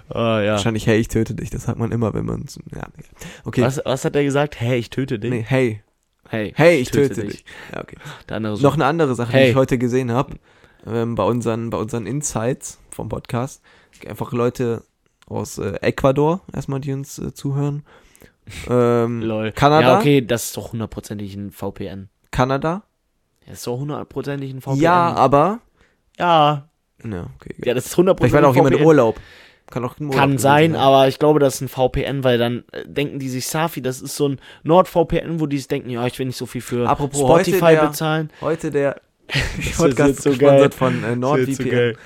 [0.10, 0.52] Ah, ja.
[0.54, 1.50] Wahrscheinlich, hey, ich töte dich.
[1.50, 2.46] Das sagt man immer, wenn man.
[2.74, 2.88] Ja,
[3.44, 3.62] okay.
[3.62, 4.60] Was, was hat er gesagt?
[4.60, 5.30] Hey, ich töte dich.
[5.30, 5.82] Nee, hey,
[6.30, 7.44] Hey, hey, ich töte, dich.
[7.74, 7.98] Ja, okay.
[8.30, 8.64] Der so.
[8.64, 9.50] Noch eine andere Sache, die Hey.
[9.50, 10.36] ich heute gesehen habe,
[10.88, 13.62] ähm, bei, unseren, bei unseren Insights vom Podcast.
[14.08, 14.84] Einfach Leute
[15.28, 17.84] aus äh, Ecuador, erstmal, die uns äh, zuhören.
[18.70, 19.52] Ähm, Lol.
[19.54, 19.94] Kanada?
[19.94, 22.10] Ja, okay, das ist doch hundertprozentig ein VPN.
[22.30, 22.84] Kanada?
[23.48, 24.76] Das ist doch hundertprozentig ein VPN.
[24.76, 25.60] Ja, aber.
[26.20, 26.68] ja.
[27.04, 27.56] Ja, okay.
[27.66, 28.88] Ja, das ist Vielleicht hundertprozentig war da auch ein jemand im VPN.
[28.88, 29.20] Urlaub.
[29.72, 32.84] Kann auch Kann gewesen sein, aber ich glaube, das ist ein VPN, weil dann äh,
[32.86, 36.20] denken die sich, Safi, das ist so ein Nord-VPN, wo die sich denken, ja, ich
[36.20, 38.30] will nicht so viel für Apropos Spotify heute der- bezahlen.
[38.42, 39.02] Heute der
[39.78, 40.72] Podcast so gesponsert geil.
[40.72, 41.70] von äh, so NordVPN.
[41.70, 41.98] geil.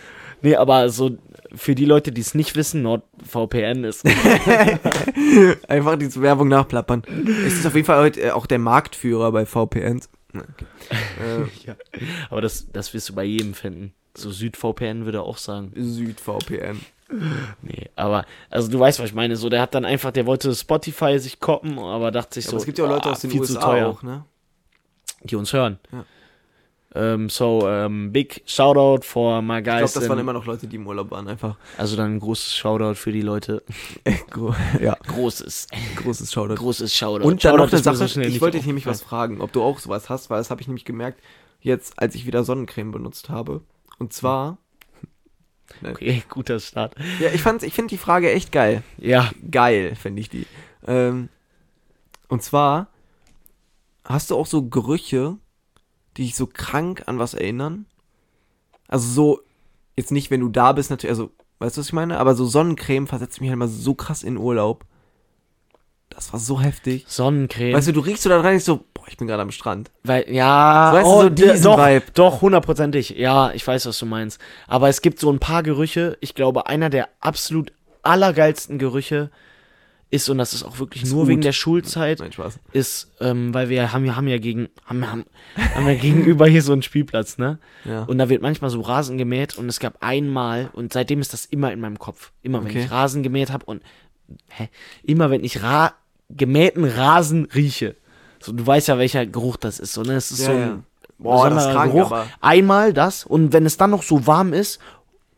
[0.45, 1.17] Nee, aber so
[1.55, 4.05] für die Leute, die es nicht wissen, NordVPN ist
[5.67, 7.01] Einfach diese Werbung nachplappern.
[7.47, 10.07] Es ist auf jeden Fall heute äh, auch der Marktführer bei VPNs.
[10.35, 10.45] Okay.
[10.91, 11.75] Äh, ja.
[12.29, 13.95] Aber das, das wirst du bei jedem finden.
[14.15, 15.71] So SüdVPN würde auch sagen.
[15.75, 16.79] SüdVPN.
[17.63, 19.35] Nee, aber, also du weißt, was ich meine.
[19.35, 22.57] So, der hat dann einfach, der wollte Spotify sich koppen, aber dachte sich Ja, so.
[22.57, 24.25] aber es gibt ja auch Leute ah, aus den USA auch, ne?
[25.23, 25.79] die uns hören.
[25.91, 26.05] Ja.
[26.95, 29.91] Ähm, so, ähm, big Shoutout for my Ich guys.
[29.91, 31.57] glaube, das waren immer noch Leute, die im Urlaub waren, einfach.
[31.77, 33.63] also dann ein großes Shoutout für die Leute.
[34.31, 35.67] Gro ja, Großes,
[35.97, 36.55] großes Shoutout.
[36.55, 37.25] großes Shoutout.
[37.27, 39.51] Und dann Shoutout noch eine so Sache, schnell ich wollte dich nämlich was fragen, ob
[39.51, 41.21] du auch sowas hast, weil das habe ich nämlich gemerkt,
[41.59, 43.61] jetzt, als ich wieder Sonnencreme benutzt habe.
[43.99, 44.57] Und zwar,
[45.83, 46.95] Okay, guter Start.
[47.19, 48.83] ja, ich fand, ich finde die Frage echt geil.
[48.97, 50.45] Ja, Geil, finde ich die.
[50.87, 51.29] Ähm,
[52.27, 52.87] und zwar,
[54.03, 55.37] hast du auch so Gerüche,
[56.17, 57.85] die dich so krank an was erinnern?
[58.87, 59.41] Also so,
[59.97, 62.19] jetzt nicht, wenn du da bist, natürlich, also, weißt du, was ich meine?
[62.19, 64.85] Aber so Sonnencreme versetzt mich halt mal so krass in Urlaub.
[66.09, 67.03] Das war so heftig.
[67.07, 67.73] Sonnencreme.
[67.73, 69.91] Weißt du, du riechst so da rein ich so, boah, ich bin gerade am Strand.
[70.03, 72.05] Weil, ja, Weißt du, oh, so d- diesen doch, Vibe.
[72.13, 73.09] doch, hundertprozentig.
[73.17, 74.39] Ja, ich weiß, was du meinst.
[74.67, 76.17] Aber es gibt so ein paar Gerüche.
[76.21, 79.29] Ich glaube, einer der absolut allergeilsten Gerüche
[80.11, 81.29] ist, und das ist auch wirklich Ist nur gut.
[81.29, 82.59] wegen der Schulzeit, Nein, Spaß.
[82.71, 85.25] ist, ähm, weil wir haben, ja- haben ja gegen, haben, haben,
[85.73, 87.59] haben ja gegenüber hier so einen Spielplatz, ne?
[87.83, 88.03] Ja.
[88.03, 91.45] Und da wird manchmal so Rasen gemäht und es gab einmal, und seitdem ist das
[91.45, 92.31] immer in meinem Kopf.
[92.43, 92.83] Immer wenn Okay.
[92.85, 93.81] ich Rasen gemäht habe und
[94.49, 94.69] hä,
[95.03, 95.93] immer wenn ich Ra
[96.29, 97.95] gemähten Rasen rieche.
[98.39, 99.93] So, du weißt ja, welcher Geruch das ist.
[99.93, 100.13] So, ne?
[100.15, 100.79] Es ist Ja, so ein ja.
[101.17, 104.79] Boah, das krank, aber- Einmal das und wenn es dann noch so warm ist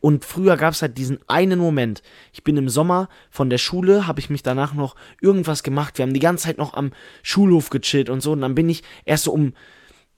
[0.00, 2.02] und früher gab es halt diesen einen Moment.
[2.32, 5.98] Ich bin im Sommer von der Schule, habe ich mich danach noch irgendwas gemacht.
[5.98, 6.92] Wir haben die ganze Zeit noch am
[7.22, 8.32] Schulhof gechillt und so.
[8.32, 9.54] Und dann bin ich erst so um,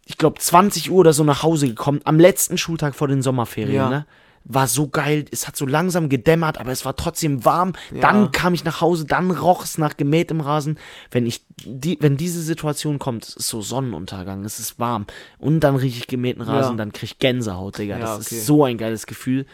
[0.04, 2.00] ich glaube, 20 Uhr oder so nach Hause gekommen.
[2.04, 3.88] Am letzten Schultag vor den Sommerferien, Ja.
[3.88, 4.06] ne?
[4.44, 5.26] War so geil.
[5.30, 7.74] Es hat so langsam gedämmert, aber es war trotzdem warm.
[7.94, 8.00] Ja.
[8.00, 10.78] Dann kam ich nach Hause, dann roch es nach gemähtem Rasen.
[11.10, 15.06] Wenn ich die, wenn diese Situation kommt, es ist so Sonnenuntergang, es ist warm
[15.38, 16.76] und dann rieche ich gemähten Rasen, Ja.
[16.78, 17.98] dann krieg ich Gänsehaut, Digga.
[17.98, 18.36] Ja, das okay.
[18.36, 19.46] ist so ein geiles Gefühl.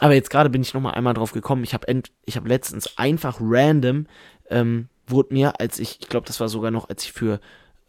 [0.00, 1.64] Aber jetzt gerade bin ich noch mal einmal drauf gekommen.
[1.64, 4.06] Ich habe ich habe letztens einfach random
[4.50, 7.40] ähm, wurde mir, als ich, ich glaube, das war sogar noch, als ich für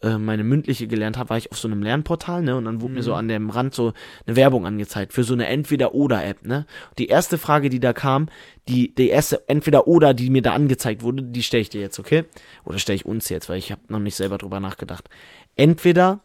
[0.02, 2.56] äh, meine mündliche gelernt habe, war ich auf so einem Lernportal, ne?
[2.56, 3.04] Und dann wurde mir Mhm.
[3.04, 3.92] so an dem Rand so
[4.26, 6.66] eine Werbung angezeigt für so eine Entweder-Oder-App, ne?
[6.98, 8.28] Die erste Frage, die da kam,
[8.68, 12.24] die, die erste Entweder-Oder, die mir da angezeigt wurde, die stelle ich dir jetzt, okay?
[12.64, 15.08] Oder stelle ich uns jetzt, weil ich habe noch nicht selber drüber nachgedacht.
[15.56, 16.20] Entweder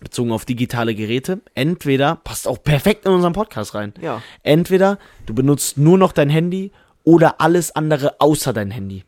[0.00, 3.92] bezogen auf digitale Geräte, entweder passt auch perfekt in unseren Podcast rein.
[4.00, 4.22] Ja.
[4.42, 6.72] Entweder du benutzt nur noch dein Handy
[7.04, 9.04] oder alles andere außer dein Handy.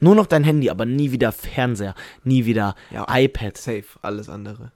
[0.00, 1.94] Nur noch dein Handy, aber nie wieder Fernseher,
[2.24, 3.06] nie wieder Ja.
[3.08, 3.56] iPad.
[3.56, 4.72] Safe, alles andere.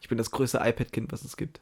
[0.00, 1.60] Ich bin das größte iPad-Kind, was es gibt.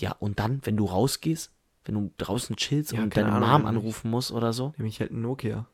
[0.00, 1.50] Ja, und dann, wenn du rausgehst,
[1.84, 4.74] wenn du draußen chillst Ja, und deine Ahnung, Mom wenn ich- anrufen musst oder so,
[4.76, 5.66] Nehme ich halt ein Nokia.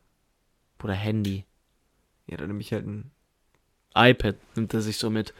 [0.82, 1.44] oder Handy,
[2.26, 3.10] Ja, dann nehme ich halt ein.
[3.94, 5.32] iPad nimmt er sich so mit.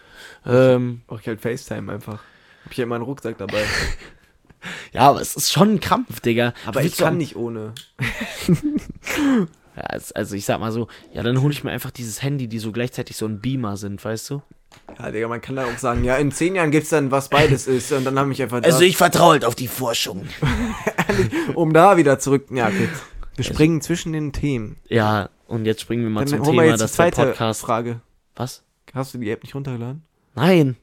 [0.47, 2.23] Ähm, Mach ich halt FaceTime einfach.
[2.65, 3.65] Hab ich ja immer einen Rucksack dabei.
[4.93, 6.55] ja, aber es ist schon ein Krampf, Digga.
[6.65, 7.75] Aber ich kann nicht ohne.
[9.77, 9.83] Ja,
[10.15, 12.73] also ich sag mal so, ja, dann hole ich mir einfach dieses Handy, die so
[12.73, 14.43] gleichzeitig so ein Beamer sind, weißt du?
[14.99, 17.67] Ja, Digga, man kann da auch sagen, ja, in zehn Jahren gibt's dann, was beides
[17.67, 17.93] ist.
[17.93, 20.27] Und dann habe ich einfach Also das, ich vertraue halt auf die Forschung.
[21.55, 22.47] um da wieder zurück.
[22.51, 22.89] Ja, okay.
[23.37, 24.77] Wir springen zwischen den Themen.
[24.89, 27.13] Ja, und jetzt springen wir mal Dann zum holen wir Thema, jetzt die dass der
[27.13, 27.61] zweite Podcast.
[27.61, 28.01] Frage.
[28.35, 28.63] Was?
[28.95, 30.03] Hast du die App nicht runtergeladen?
[30.35, 30.77] Nein.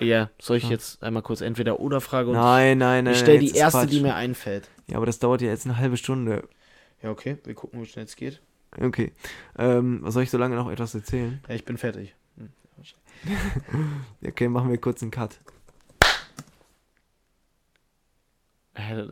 [0.00, 3.12] Digga, soll ich jetzt einmal kurz entweder oder Frage und Nein, nein, nein.
[3.12, 4.70] ich stell nein, die erste, die mir einfällt.
[4.86, 6.48] Ja, aber das dauert ja jetzt eine halbe Stunde.
[7.02, 8.40] Ja, okay, wir gucken, wie schnell es geht.
[8.78, 9.12] Okay.
[9.58, 11.40] Ähm, soll ich so lange noch etwas erzählen?
[11.48, 12.14] Ja, ich bin fertig.
[14.26, 15.38] Okay, machen wir kurz einen Cut.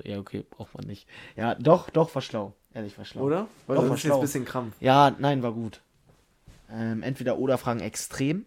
[0.04, 1.06] Ja, okay, braucht man nicht.
[1.36, 2.54] Ja, doch, doch, war schlau.
[2.72, 3.22] Ehrlich, war schlau.
[3.22, 3.48] Oder?
[3.66, 4.16] Weil Doch, das war ist jetzt schlau.
[4.16, 4.74] ein bisschen Krampf.
[4.80, 5.82] Ja, nein, war gut.
[6.70, 8.46] Ähm, entweder oder Fragen extrem.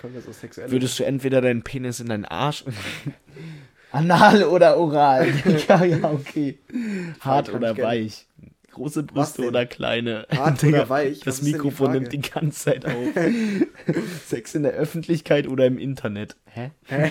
[0.00, 0.70] Kommt das so sexuell?
[0.70, 2.64] Würdest du entweder deinen Penis in deinen Arsch.
[3.92, 5.28] Anal oder oral?
[5.68, 6.58] ja, ja, okay.
[7.20, 8.26] Hart oder weich?
[8.72, 10.26] Große Brüste oder kleine?
[10.34, 11.20] Hart Digga, oder weich?
[11.20, 12.00] Das die Mikrofon Frage?
[12.00, 12.94] nimmt die ganze Zeit auf.
[14.26, 16.36] Sex in der Öffentlichkeit oder im Internet?
[16.46, 16.70] Hä?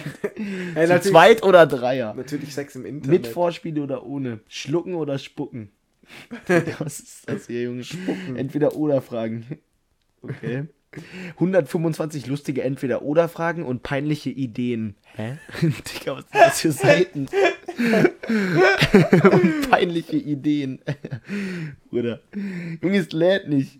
[0.74, 2.16] Hey, Zu zweit oder Dreier?
[2.16, 3.22] natürlich Sex im Internet.
[3.22, 4.40] Mit Vorspiele oder ohne?
[4.48, 5.70] Schlucken oder spucken?
[6.80, 7.84] Was ist das hier, Junge?
[7.84, 8.36] Spucken.
[8.36, 9.46] Entweder oder Fragen.
[10.24, 10.66] Okay.
[11.36, 14.96] 125 lustige Entweder-Oder-Fragen und peinliche Ideen.
[15.16, 15.38] Hä?
[15.62, 17.28] Digga, was sind das für Seiten?
[19.70, 20.82] peinliche Ideen.
[21.92, 22.20] Oder?
[22.82, 23.80] Junge, es lädt nicht.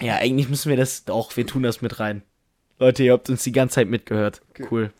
[0.00, 1.04] Ja, eigentlich müssen wir das.
[1.04, 2.22] Doch, wir tun das mit rein.
[2.78, 4.40] Leute, ihr habt uns die ganze Zeit mitgehört.
[4.70, 4.92] Cool.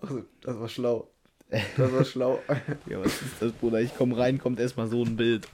[0.00, 1.08] Also, das war schlau.
[1.50, 2.40] Das war schlau.
[2.86, 3.80] Ja, was ist das, Bruder?
[3.80, 5.48] Ich komme rein, kommt erstmal so ein Bild.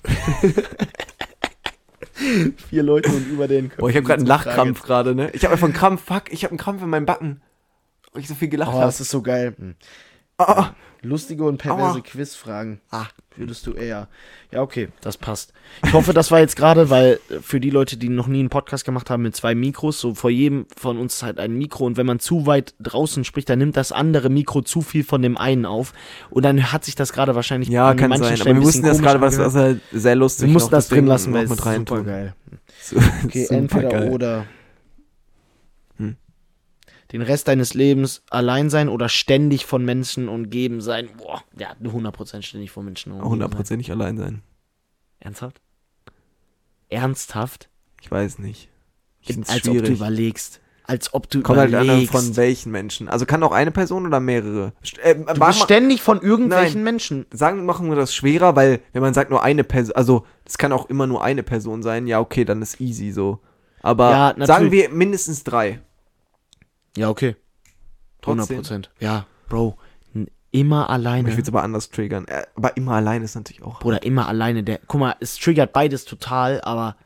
[2.69, 5.31] Vier Leute und über den Köpfen Boah, ich habe gerade einen Lachkrampf gerade, ne?
[5.33, 6.05] Ich habe einfach einen Krampf.
[6.05, 7.43] Fuck, ich habe einen Krampf in meinem Backen.
[8.13, 8.87] Weil ich so viel gelacht Oh, habe.
[8.87, 9.55] das ist so geil.
[10.39, 10.71] Ah,
[11.03, 12.01] Lustige und perverse Aua.
[12.05, 12.81] Quizfragen.
[12.91, 13.07] ah.
[13.37, 14.09] Würdest du eher.
[14.51, 15.53] Ja, okay, das passt.
[15.87, 18.49] Ich hoffe, das war jetzt gerade, weil äh, für die Leute, die noch nie einen
[18.49, 21.87] Podcast gemacht haben mit zwei Mikros, so vor jedem von uns ist halt ein Mikro
[21.87, 25.23] und wenn man zu weit draußen spricht, dann nimmt das andere Mikro zu viel von
[25.23, 25.93] dem einen auf
[26.31, 28.37] und dann hat sich das gerade wahrscheinlich Ja, an kann manchen sein.
[28.39, 31.07] Stellen Aber wir wussten das gerade, was, was halt sehr lustig Wir mussten das drin
[31.07, 32.07] lassen, weil es mit ist rein super tun.
[32.07, 32.35] geil.
[32.83, 34.11] So, Okay, super entweder geil.
[34.11, 34.45] oder.
[37.13, 41.09] Den Rest deines Lebens allein sein oder ständig von Menschen umgeben sein.
[41.17, 43.33] Boah, ja, 100% ständig von Menschen umgeben sein.
[43.33, 44.43] Hundertprozentig allein sein.
[45.21, 45.61] Ernsthaft?
[46.89, 47.69] Ernsthaft?
[48.01, 48.69] Ich weiß nicht.
[49.21, 49.91] Ich Als ob du schwierig.
[49.91, 50.61] überlegst.
[50.85, 52.13] Als ob du Kommt halt an, überlegst.
[52.13, 53.09] von welchen Menschen.
[53.09, 54.73] Also kann auch eine Person oder mehrere.
[55.03, 56.85] Äh, du bist ständig von irgendwelchen Nein.
[56.95, 57.27] Menschen.
[57.31, 60.73] sagen, machen wir das schwerer, weil wenn man sagt nur eine Person, also es kann
[60.73, 63.41] auch immer nur eine Person sein, ja okay, dann ist easy so.
[63.83, 65.81] Aber Ja, sagen wir mindestens drei.
[66.99, 67.37] Ja, okay.
[68.21, 68.61] Trotzdem.
[68.63, 68.89] 100%.
[69.01, 69.79] Ja, Bro.
[70.51, 71.29] Immer alleine.
[71.29, 72.27] Ich will es aber anders triggern.
[72.27, 73.81] Äh, Aber immer alleine ist natürlich auch.
[73.81, 74.63] Bruder, immer alleine.
[74.65, 76.97] Der, guck mal, es triggert beides total, aber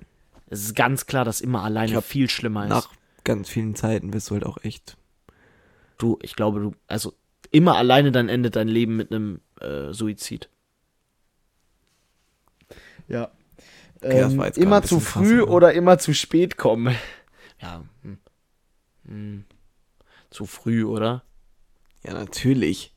[0.46, 2.68] es ist ganz klar, dass immer alleine hab viel schlimmer ist.
[2.70, 2.88] Nach
[3.24, 4.96] ganz vielen Zeiten wirst du halt auch echt.
[5.98, 7.14] Du, ich glaube, du, also
[7.50, 10.48] immer alleine, dann endet dein Leben mit einem äh, Suizid.
[13.08, 13.30] Ja.
[14.00, 16.94] Okay, ähm, immer zu krass, früh aber- oder immer zu spät kommen.
[17.60, 17.82] Ja.
[18.02, 18.18] Hm.
[19.06, 19.44] Hm.
[20.32, 21.22] Zu früh, oder?
[22.04, 22.92] Ja, natürlich.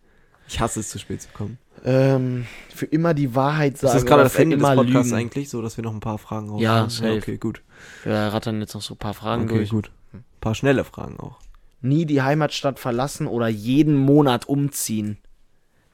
[0.47, 1.57] Ich hasse es, zu spät zu kommen.
[1.83, 3.95] Ähm, für immer die Wahrheit sagen.
[3.95, 5.13] Ist das gerade das Ende des Podcasts lügen.
[5.19, 6.89] eigentlich, so dass wir noch ein paar Fragen raus Ja, haben?
[6.89, 7.17] safe.
[7.17, 7.61] okay, gut.
[8.03, 9.69] Wir rattern jetzt noch so ein paar Fragen Okay, durch.
[9.69, 9.91] gut.
[10.13, 11.39] Ein paar schnelle Fragen auch.
[11.81, 15.17] Nie die Heimatstadt verlassen oder jeden Monat umziehen.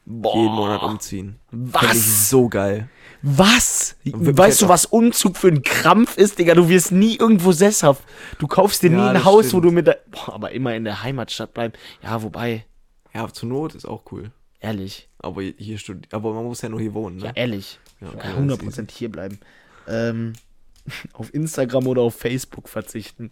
[0.06, 0.36] Boah.
[0.36, 1.39] Jeden Monat umziehen.
[1.50, 2.30] Finde ich Was?
[2.30, 2.89] so geil.
[3.24, 3.95] Was?
[4.05, 6.55] weißt du, was Umzug für ein Krampf ist, Digga?
[6.55, 8.03] Du wirst nie irgendwo sesshaft.
[8.39, 9.65] Du kaufst dir nie Ja, ein das Haus, wo stimmt.
[9.65, 9.99] du mit der.
[10.09, 11.74] Boah, aber immer in der Heimatstadt bleiben.
[12.01, 12.65] Ja, wobei,
[13.13, 14.32] Ja, zur Not ist auch cool.
[14.59, 15.07] ehrlich.
[15.19, 17.26] Aber hier studi aber man muss ja nur hier wohnen, ne?
[17.26, 17.80] Ja, ehrlich.
[17.99, 19.39] Ja, okay, kann das ist 100% hier bleiben.
[19.88, 20.34] Ähm,
[21.13, 23.30] auf Instagram oder auf Facebook verzichten.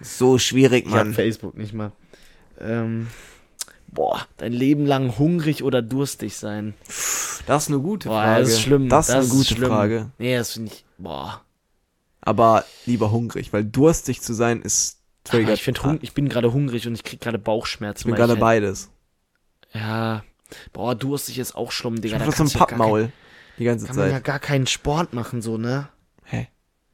[0.00, 1.14] So schwierig, Ich hab Mann.
[1.14, 1.92] Facebook nicht mal.
[2.60, 3.08] Ähm,
[3.94, 6.74] boah, dein Leben lang hungrig oder durstig sein.
[7.46, 8.40] Das ist eine gute Boah, Frage.
[8.40, 8.88] das ist schlimm.
[8.88, 9.68] Das ist eine gute schlimm.
[9.68, 10.10] Frage.
[10.18, 10.84] Nee, das finde ich.
[10.98, 11.42] Boah.
[12.20, 15.54] Aber lieber hungrig, weil durstig zu sein ist triggert.
[15.54, 18.00] ich, find, hung- ich bin gerade hungrig und ich krieg gerade Bauchschmerzen.
[18.00, 18.90] Ich bin gerade ich beides.
[19.72, 20.24] halt, Ja.
[20.72, 22.16] Boah, durstig ist auch schlimm, Digga.
[22.16, 23.12] Ich Da so ein ja Pappmaul
[23.58, 24.24] die ganze kein- Kann man ja Zeit.
[24.24, 25.88] gar keinen Sport machen, so, ne?
[26.24, 26.48] Hä?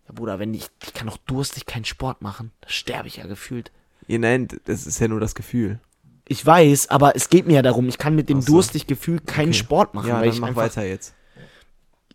[0.06, 0.66] Ja, Bruder, wenn ich.
[0.82, 2.52] Ich kann auch durstig keinen Sport machen.
[2.60, 3.70] Da sterbe ich ja gefühlt.
[4.08, 5.80] Ihr nennt, das ist ja nur das Gefühl.
[6.32, 8.52] Ich weiß, aber es geht mir ja darum, ich kann mit dem so.
[8.52, 9.58] durstig Gefühl keinen Okay.
[9.58, 11.12] Sport machen, Ja, weil ich mach einfach weiter jetzt.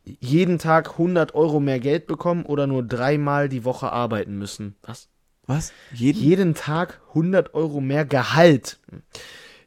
[0.05, 4.76] jeden Tag 100 Euro mehr Geld bekommen oder nur dreimal die Woche arbeiten müssen.
[4.84, 5.09] Was?
[5.47, 5.74] Was?
[5.93, 6.18] Jeden?
[6.22, 8.80] Jeden Tag 100 Euro mehr Gehalt.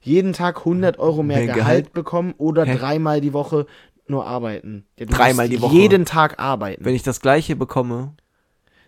[0.00, 1.92] Jeden Tag 100 Euro mehr, Mehr Gehalt, Gehalt?
[1.92, 2.74] bekommen oder Hä?
[2.78, 3.66] dreimal die Woche
[4.06, 4.86] nur arbeiten.
[4.98, 5.74] Ja, Dreimal die Woche?
[5.74, 6.86] Jeden Tag arbeiten.
[6.86, 8.14] Wenn ich das gleiche bekomme.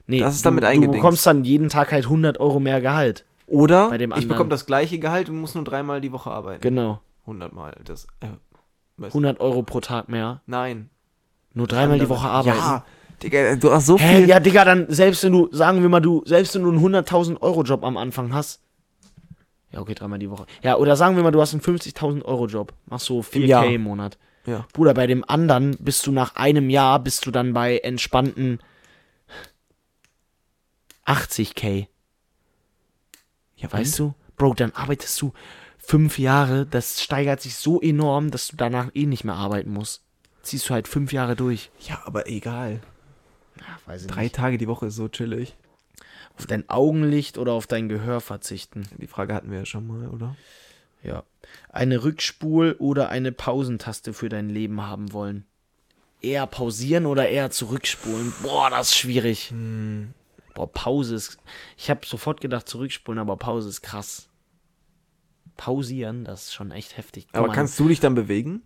[0.06, 3.26] nee, das ist damit du, du bekommst dann jeden Tag halt 100 Euro mehr Gehalt.
[3.50, 6.60] Oder Bei dem ich bekomme das gleiche Gehalt und muss nur dreimal die Woche arbeiten.
[6.60, 7.00] Genau.
[7.22, 7.74] 100 Mal.
[7.84, 8.28] Das, äh,
[8.96, 9.08] was?
[9.08, 10.40] 100 Euro pro Tag mehr.
[10.46, 10.88] Nein.
[11.52, 12.56] Nur dreimal die Woche arbeiten.
[12.56, 12.84] Ja,
[13.20, 14.28] Digga, du hast so Hä, viel.
[14.28, 17.42] ja, Digga, dann selbst wenn du, sagen wir mal, du, selbst wenn du einen 100.000
[17.42, 18.62] Euro Job am Anfang hast.
[19.72, 20.46] Ja, okay, dreimal die Woche.
[20.62, 22.72] Ja, oder sagen wir mal, du hast einen 50.000 Euro Job.
[22.86, 23.66] Machst so 4K Jahr.
[23.66, 24.16] im Monat.
[24.46, 24.64] Ja.
[24.72, 28.60] Bruder, bei dem anderen bist du nach einem Jahr, bist du dann bei entspannten
[31.04, 31.88] 80k.
[33.60, 34.14] Ja, Weißt du?
[34.36, 35.32] Bro, dann arbeitest du
[35.78, 40.02] fünf Jahre, das steigert sich so enorm, dass du danach eh nicht mehr arbeiten musst.
[40.42, 41.70] Ziehst du halt fünf Jahre durch.
[41.80, 42.80] Ja, aber egal.
[43.58, 45.54] Ja, Drei Tage die Woche ist so chillig.
[46.38, 48.88] Auf dein Augenlicht oder auf dein Gehör verzichten.
[48.96, 50.36] Die Frage hatten wir ja schon mal, oder?
[51.02, 51.24] Ja.
[51.68, 55.44] Eine Rückspul- oder eine Pausentaste für dein Leben haben wollen.
[56.22, 58.32] Eher pausieren oder eher zurückspulen?
[58.42, 59.52] Boah, das ist schwierig.
[60.54, 61.38] Boah, Pause ist.
[61.76, 64.28] Ich habe sofort gedacht zurückspulen, aber Pause ist krass.
[65.56, 67.26] Pausieren, das ist schon echt heftig.
[67.26, 68.62] Guck Aber kannst du dich dann bewegen?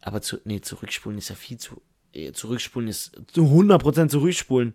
[0.00, 1.80] Aber zu, nee, zurückspulen ist ja viel zu.
[2.12, 4.74] eh, Zurückspulen ist zu 100% zurückspulen.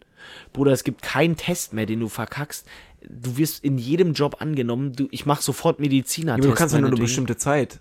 [0.52, 2.68] Bruder, es gibt keinen Test mehr, den du verkackst.
[3.08, 4.92] Du wirst in jedem Job angenommen.
[4.94, 6.32] Du, ich mach sofort Mediziner.
[6.34, 7.80] Ja, aber du kannst ja nur eine bestimmte Zeit.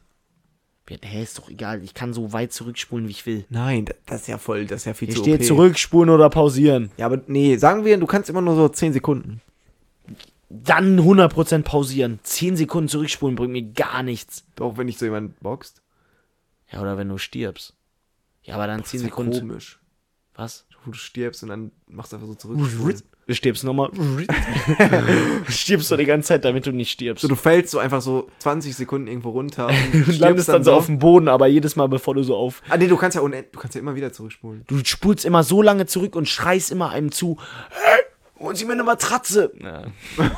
[0.91, 1.82] Hä, ist doch egal.
[1.84, 3.45] Ich kann so weit zurückspulen, wie ich will.
[3.51, 5.47] Nein, da- das ist ja voll, das ist ja viel Hier zu steht OP.
[5.47, 6.91] zurückspulen oder pausieren.
[6.97, 9.41] Ja, aber nee, sagen wir, du kannst immer nur so 10 Sekunden.
[10.51, 12.20] Dann 100% pausieren.
[12.22, 14.45] 10 Sekunden zurückspulen bringt mir gar nichts.
[14.59, 15.82] Auch wenn nicht so jemand boxt.
[16.72, 17.74] Ja, oder wenn du stirbst.
[18.43, 19.39] Ja, aber dann Das 10 ist ja Sekunden.
[19.41, 19.78] komisch.
[20.34, 20.66] Was?
[20.86, 22.59] Du stirbst und dann machst du einfach so zurück.
[23.29, 23.91] Du stirbst nochmal.
[25.51, 27.20] stirbst du die ganze Zeit, damit du nicht stirbst.
[27.20, 30.64] So, du fällst so einfach so 20 Sekunden irgendwo runter und Du stirbst landest dann
[30.64, 32.62] so auf dem Boden, aber jedes Mal, bevor du so auf.
[32.70, 34.64] Ah, nee, du kannst ja unend du kannst ja immer wieder zurückspulen.
[34.66, 37.37] Du spulst immer so lange zurück und schreist immer einem zu.
[37.68, 38.01] Hey,
[38.41, 39.53] holen Sie mir eine Matratze.
[39.62, 39.83] Ja,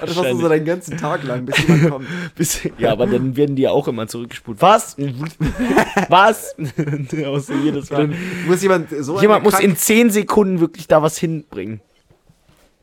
[0.00, 2.08] Das machst du so deinen ganzen Tag lang, bis jemand kommt.
[2.36, 4.62] bis, ja, aber dann werden die ja auch immer zurückgespult.
[4.62, 4.96] Was?
[6.08, 6.54] Was?
[6.56, 8.10] So jedes Mal.
[8.46, 11.80] Muss jemand so Jemand muss in 10 Sekunden wirklich da was hinbringen.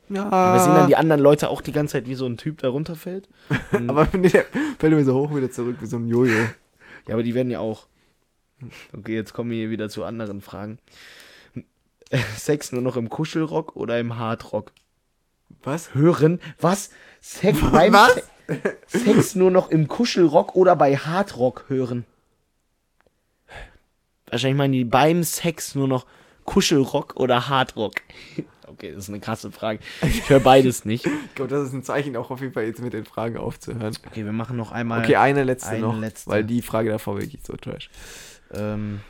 [0.09, 2.57] Ja, Aber sehen dann die anderen Leute auch die ganze Zeit, wie so ein Typ
[2.59, 3.29] da runterfällt?
[3.87, 4.45] aber nee, der
[4.79, 6.47] fällt mir so hoch wieder zurück wie so ein Jojo.
[7.07, 7.87] Ja, aber die werden ja auch.
[8.97, 10.79] Okay, jetzt kommen wir hier wieder zu anderen Fragen.
[12.37, 14.71] Sex nur noch im Kuschelrock oder im Hardrock?
[15.63, 15.93] Was?
[15.93, 16.39] Hören?
[16.59, 16.89] Was?
[17.21, 18.15] Sex beim Was?
[18.47, 22.05] Se Sex nur noch im Kuschelrock oder bei Hardrock hören?
[24.27, 26.05] Wahrscheinlich meinen die beim Sex nur noch
[26.45, 27.93] Kuschelrock oder Hardrock.
[28.69, 29.79] Okay, das ist eine krasse Frage.
[30.03, 31.05] Ich höre beides nicht.
[31.05, 33.95] Ich glaube, das ist ein Zeichen, auch auf jeden Fall jetzt mit den Fragen aufzuhören.
[34.07, 35.03] Okay, wir machen noch einmal.
[35.03, 36.29] Okay, eine letzte eine noch, letzte.
[36.29, 37.89] weil die Frage davor wirklich so trash.
[38.53, 39.01] Ähm,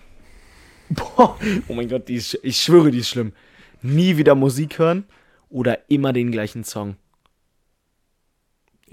[0.89, 1.37] boah,
[1.67, 3.33] oh mein Gott, die ist, ich schwöre, die ist schlimm.
[3.81, 5.05] Nie wieder Musik hören
[5.49, 6.95] oder immer den gleichen Song.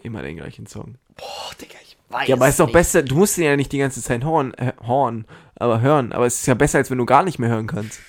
[0.02, 0.96] Immer den gleichen Song.
[1.16, 2.28] Boah, Digga, ich weiß.
[2.28, 4.52] Ja, aber es ist doch besser, du musst den ja nicht die ganze Zeit horn,
[4.54, 6.12] äh, horn, aber hören.
[6.12, 8.00] Aber es ist ja besser, als wenn du gar nicht mehr hören kannst.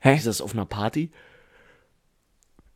[0.00, 0.16] Hä?
[0.16, 1.10] Ist das auf einer Party?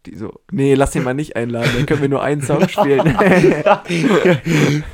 [0.06, 3.18] Die so, nee, lass den mal nicht einladen, dann können wir nur einen Song spielen.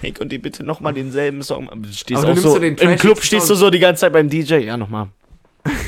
[0.01, 3.55] Hey, könnt ihr bitte nochmal denselben Song Stehst auch so, so Im Club stehst du
[3.55, 4.59] so die ganze Zeit beim DJ.
[4.59, 5.09] Ja, nochmal.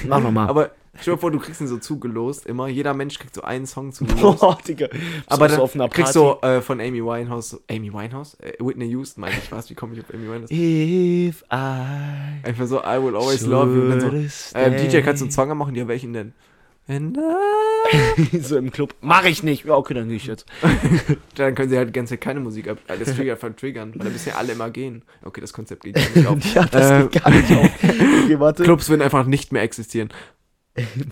[0.07, 0.49] Mach nochmal.
[0.49, 0.71] aber
[1.01, 2.69] stell dir vor, du kriegst ihn so zugelost, immer.
[2.69, 4.41] Jeder Mensch kriegt so einen Song zugelost.
[4.41, 4.89] Boah, Digga.
[5.27, 6.03] aber so dann auf einer Party.
[6.03, 8.35] kriegst du äh, von Amy Winehouse, so, Amy Winehouse?
[8.41, 10.51] Äh, Whitney Houston, meine ich was, wie komme ich auf Amy Winehouse?
[10.51, 13.93] If I Einfach so, I will always love you.
[13.93, 15.75] Und dann so, äh, DJ, kannst du einen Song machen?
[15.75, 16.33] Ja, welchen denn?
[18.41, 18.95] So im Club.
[19.01, 19.65] Mach ich nicht.
[19.65, 20.47] Ja, okay, dann gehe ich jetzt.
[21.37, 22.79] Dann können sie halt die ganze Zeit keine Musik ab.
[22.89, 25.03] äh, Das triggert von Triggern, weil dann müssen ja alle immer gehen.
[25.23, 26.55] Okay, das Konzept geht ja nicht auf.
[26.55, 27.71] Ja, das Ähm, geht gar nicht auf.
[27.85, 28.63] Okay, warte.
[28.65, 30.09] Clubs würden einfach nicht mehr existieren.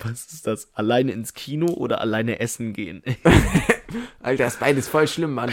[0.03, 0.73] Was ist das?
[0.73, 3.03] Alleine ins Kino oder alleine essen gehen?
[4.21, 5.51] Alter, das ist beides voll schlimm, Mann.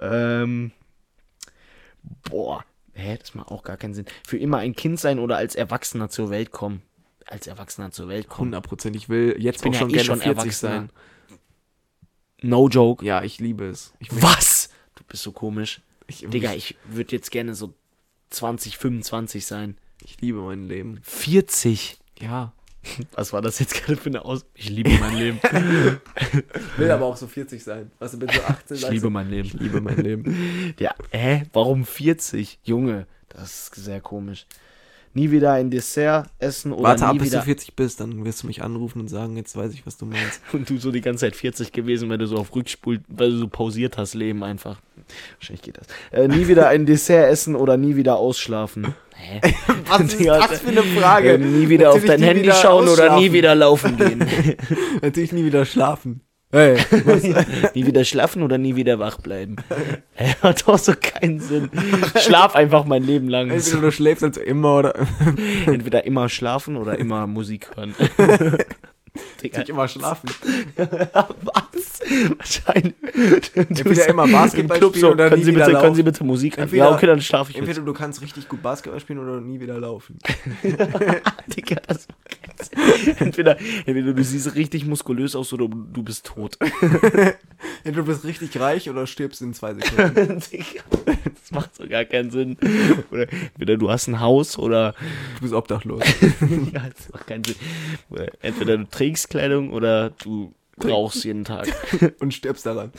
[0.00, 0.72] ähm.
[2.28, 2.64] Boah.
[2.94, 4.04] Hä, das macht auch gar keinen Sinn.
[4.26, 6.82] Für immer ein Kind sein oder als Erwachsener zur Welt kommen?
[7.32, 8.54] Als Erwachsener zur Welt kommen.
[8.54, 8.94] 100%.
[8.94, 10.70] Ich will jetzt bin auch ja schon eh gerne schon 40 Erwachsener.
[10.72, 10.90] sein.
[12.42, 13.04] No joke.
[13.04, 13.94] Ja, ich liebe es.
[14.00, 14.68] Ich, Was?
[14.96, 15.80] Du bist so komisch.
[16.08, 17.72] ich, Digga, ich würde jetzt gerne so
[18.30, 19.78] 20, 25 sein.
[20.04, 21.00] ich liebe mein Leben.
[21.04, 21.98] 40.
[22.20, 22.52] Ja.
[23.12, 24.44] Was war das jetzt gerade für eine Aus...
[24.54, 25.40] Ich liebe mein Leben.
[26.76, 27.90] Will aber auch so 40 sein.
[27.98, 29.48] Was, du bist so 18, Ich liebe mein Leben.
[29.48, 30.74] Ich liebe mein Leben.
[30.78, 31.44] Ja, hä?
[31.52, 32.58] Warum 40?
[32.64, 34.46] Junge, das ist sehr komisch.
[35.14, 38.46] Nie wieder ein Dessert essen oder Warte ab, bis du 40 bist, dann wirst du
[38.46, 40.40] mich anrufen und sagen, jetzt weiß ich, was du meinst.
[40.52, 43.36] Und du so die ganze Zeit 40 gewesen, wenn du so auf Rückspul, weil du
[43.38, 44.80] so pausiert hast, Leben einfach.
[45.38, 45.86] Wahrscheinlich geht das.
[46.10, 48.94] Äh, nie wieder ein Dessert essen oder nie wieder ausschlafen.
[49.14, 49.40] Hä?
[49.88, 51.34] Was ist das für eine Frage?
[51.34, 54.24] Äh, nie wieder auf Natürlich dein nie Handy schauen oder nie wieder laufen gehen.
[55.02, 56.22] Natürlich nie wieder schlafen.
[56.52, 56.76] Hey,
[57.74, 59.56] nie wieder schlafen oder nie wieder wach bleiben.
[60.14, 61.70] Hä, hat doch so keinen Sinn.
[62.20, 63.50] Schlaf einfach mein Leben lang.
[63.50, 64.94] entweder du schläfst als immer oder
[65.66, 67.94] Entweder immer schlafen oder immer Musik hören.
[69.42, 70.30] Digga, immer schlafen.
[70.76, 72.00] was?
[72.38, 72.94] Wahrscheinlich.
[73.54, 75.82] Entweder immer Basketball Club spielen oder können nie Sie bitte, laufen.
[75.84, 76.62] Können Sie bitte Musik hören?
[76.64, 77.68] Entweder- Ja, okay, dann schlafe ich jetzt.
[77.68, 80.18] Entweder du kannst richtig gut Basketball spielen oder nie wieder laufen.
[80.62, 82.06] Digga, das.
[83.18, 86.58] entweder, entweder du siehst richtig muskulös aus oder du bist tot.
[87.84, 90.42] Entweder du bist richtig reich oder stirbst in zwei Sekunden.
[91.04, 92.56] Das macht so gar keinen Sinn.
[93.10, 94.94] Oder entweder du hast ein Haus oder
[95.36, 96.02] Du bist obdachlos.
[96.72, 97.56] ja, das macht keinen Sinn.
[98.08, 101.68] Oder Entweder du trägst Kleidung oder du rauchst jeden Tag.
[102.20, 102.92] Und stirbst daran.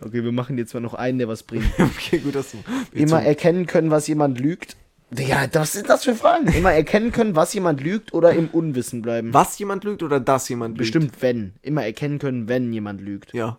[0.00, 1.66] Okay, wir machen jetzt mal noch einen, der was bringt.
[1.78, 2.58] Okay, gut, dass du.
[2.92, 4.76] Immer erkennen können, was jemand lügt.
[5.10, 6.48] Digga, was sind das für Fragen?
[6.48, 9.32] Immer erkennen können, was jemand lügt oder im Unwissen bleiben.
[9.32, 10.78] Was jemand lügt oder dass jemand lügt?
[10.78, 11.54] Bestimmt wenn.
[11.62, 13.32] Immer erkennen können, wenn jemand lügt.
[13.32, 13.58] Ja.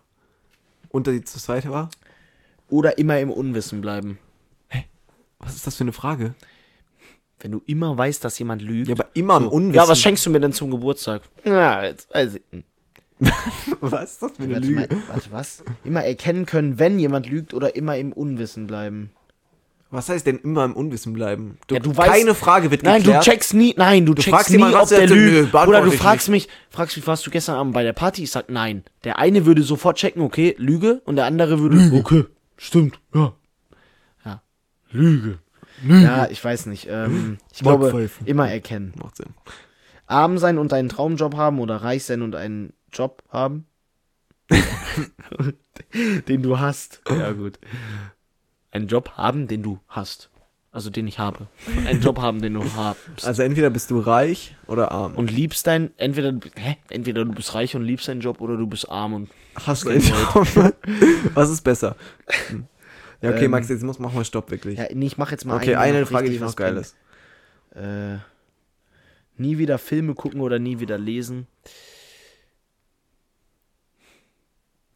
[0.90, 1.90] Und die zweite war?
[2.68, 4.18] Oder immer im Unwissen bleiben.
[5.38, 6.34] Was ist das für eine Frage?
[7.38, 8.88] Wenn du immer weißt, dass jemand lügt.
[8.88, 9.50] Ja, aber immer im so.
[9.50, 9.74] Unwissen.
[9.74, 11.22] Ja, was schenkst du mir denn zum Geburtstag?
[11.44, 12.64] Ja, jetzt weiß ich.
[13.80, 14.80] Was ist das für eine Warte, Lüge?
[14.80, 15.64] mal, warte, was?
[15.84, 19.10] Immer erkennen können, wenn jemand lügt oder immer im Unwissen bleiben.
[19.96, 21.56] Was heißt denn immer im Unwissen bleiben?
[21.68, 23.26] Du, Ja, du weißt- keine Frage wird Nein, geklärt.
[23.26, 25.54] du checkst nie, nein, du, checkst fragst nie, ob der er lügt.
[25.54, 28.24] Oder du fragst mich, fragst mich, warst du gestern Abend bei der Party?
[28.24, 28.84] Ich sag nein.
[29.04, 31.00] Der eine würde sofort checken, okay, Lüge.
[31.06, 32.24] Und der andere würde, okay,
[32.58, 33.32] stimmt, ja.
[34.24, 34.42] Ja.
[34.90, 35.38] Lüge.
[35.88, 36.88] Ja, ich weiß nicht.
[36.90, 38.92] Ähm, ich glaube, immer erkennen.
[39.02, 39.34] Macht Sinn.
[40.06, 43.64] Arm sein und einen Traumjob haben oder reich sein und einen Job haben.
[46.28, 47.00] den du hast.
[47.08, 47.58] Ja, gut.
[48.76, 50.28] Einen Job haben, den du hast.
[50.70, 51.46] Also den ich habe.
[51.86, 53.24] Einen Job haben, den du hast.
[53.24, 55.14] Also entweder bist du reich oder arm.
[55.14, 56.76] und liebst dein, entweder, hä?
[56.90, 60.02] entweder du bist reich und liebst deinen Job oder du bist arm und hast kein
[61.34, 61.96] Was ist besser?
[63.22, 64.78] Ja, okay, Ähm, Max, jetzt muss, mach mal Stopp, wirklich.
[64.78, 66.94] ja, nee, ich mach jetzt mal okay, eine noch Frage, die noch geil ist.
[67.74, 68.18] Äh,
[69.38, 71.46] nie wieder Filme gucken oder nie wieder lesen.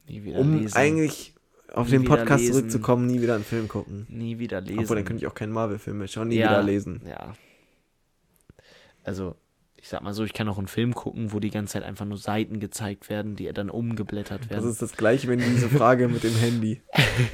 [0.06, 0.76] Nie wieder Um lesen.
[0.76, 1.34] eigentlich
[1.72, 2.52] auf Nie den Podcast lesen.
[2.54, 4.06] zurückzukommen, nie wieder einen Film gucken.
[4.08, 4.80] nie wieder lesen.
[4.80, 7.02] Obwohl, dann könnte ich auch keinen Marvel-Film mehr schauen, nie ja, wieder lesen.
[7.08, 7.34] Ja.
[9.04, 9.34] Also,
[9.76, 12.04] ich sag mal so, ich kann auch einen Film gucken, wo die ganze Zeit einfach
[12.04, 14.70] nur Seiten gezeigt werden, die dann umgeblättert Das werden.
[14.70, 16.82] ist das gleiche, wenn diese Frage mit dem Handy.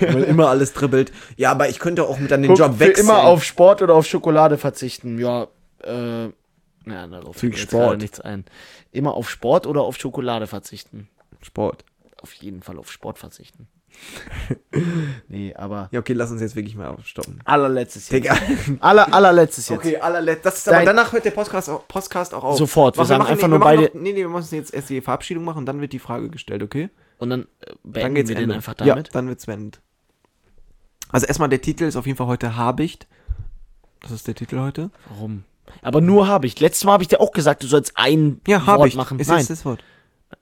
[0.01, 1.13] Weil immer alles dribbelt.
[1.37, 3.07] Ja, aber ich könnte auch mit an den Guck, Job wechseln.
[3.07, 5.19] immer auf Sport oder auf Schokolade verzichten.
[5.19, 5.49] Ja,
[5.83, 7.71] äh, ja, darauf fällt Sport.
[7.89, 8.45] gerade nichts ein.
[8.93, 11.09] Immer auf Sport oder auf Schokolade verzichten.
[11.43, 11.85] Sport.
[12.23, 13.67] Auf jeden Fall auf Sport verzichten.
[15.29, 17.41] nee, aber Ja, okay, lass uns jetzt wirklich mal aufstoppen.
[17.45, 18.25] allerletztes jetzt.
[18.25, 18.37] Digga.
[18.81, 19.79] Aller, allerletztes jetzt.
[19.79, 20.45] Okay, allerletzt.
[20.47, 22.59] Das ist aber danach hört der Podcast auch, Podcast auch auf.
[22.59, 24.55] Sofort, wir Warte, sagen machen einfach nicht- nur wir beide- Noch, nee, nee, wir müssen
[24.55, 26.91] jetzt erst die Verabschiedung machen und dann wird die Frage gestellt, okay?
[27.19, 28.55] Und dann äh, Dann beenden geht's wir den Ende.
[28.57, 29.15] einfach Ja, damit.
[29.15, 29.81] dann wird's beendet.
[31.11, 33.07] Also erstmal der Titel ist auf jeden Fall heute Habicht.
[34.03, 34.91] Das ist der Titel heute.
[35.09, 35.45] Warum?
[35.83, 36.59] Aber nur habe ich.
[36.61, 38.97] Letztes Mal habe ich dir auch gesagt, du sollst ein Ja, Wort Habicht.
[38.97, 39.19] machen.
[39.19, 39.39] Ist Nein.
[39.39, 39.83] jetzt das Wort.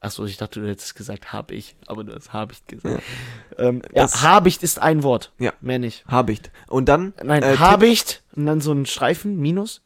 [0.01, 1.76] Achso, ich dachte, du hättest gesagt, habe ich.
[1.87, 3.03] Aber du hast Habicht gesagt.
[3.59, 5.32] Ähm, Das- ja, Habicht ist ein Wort.
[5.39, 5.53] Ja.
[5.61, 6.05] Mehr nicht.
[6.07, 6.51] Habicht.
[6.68, 7.12] Und dann.
[7.22, 9.82] Nein, äh, Tipp- Habicht und dann so ein Streifen, Minus.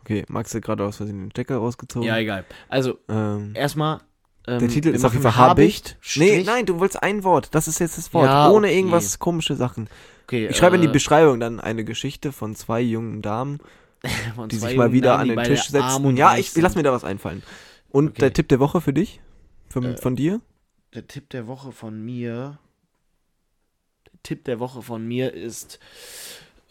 [0.00, 2.06] Okay, Max hat gerade aus Versehen den Stecker rausgezogen.
[2.06, 2.44] Ja, egal.
[2.68, 4.00] Also, Ähm, erstmal.
[4.46, 5.96] Ähm, der Titel ist auf jeden Fall Habicht.
[6.16, 6.46] Nee, Strich.
[6.46, 7.48] nein, du wolltest ein Wort.
[7.54, 8.26] Das ist jetzt das Wort.
[8.26, 8.76] Ja, Ohne okay.
[8.76, 9.88] irgendwas komische Sachen.
[10.26, 13.60] Okay, Ich schreibe in die äh, Beschreibung dann eine Geschichte von zwei jungen Damen,
[14.50, 16.16] die sich mal wieder Damen, an den Tisch setzen.
[16.16, 17.42] Ja, ich, ich lass mir da was einfallen.
[17.94, 18.20] Und Okay.
[18.22, 19.20] der Tipp der Woche für dich?
[19.68, 20.40] Von, Äh, von dir?
[20.94, 22.58] Der Tipp der Woche von mir.
[24.06, 25.78] Der Tipp der Woche von mir ist: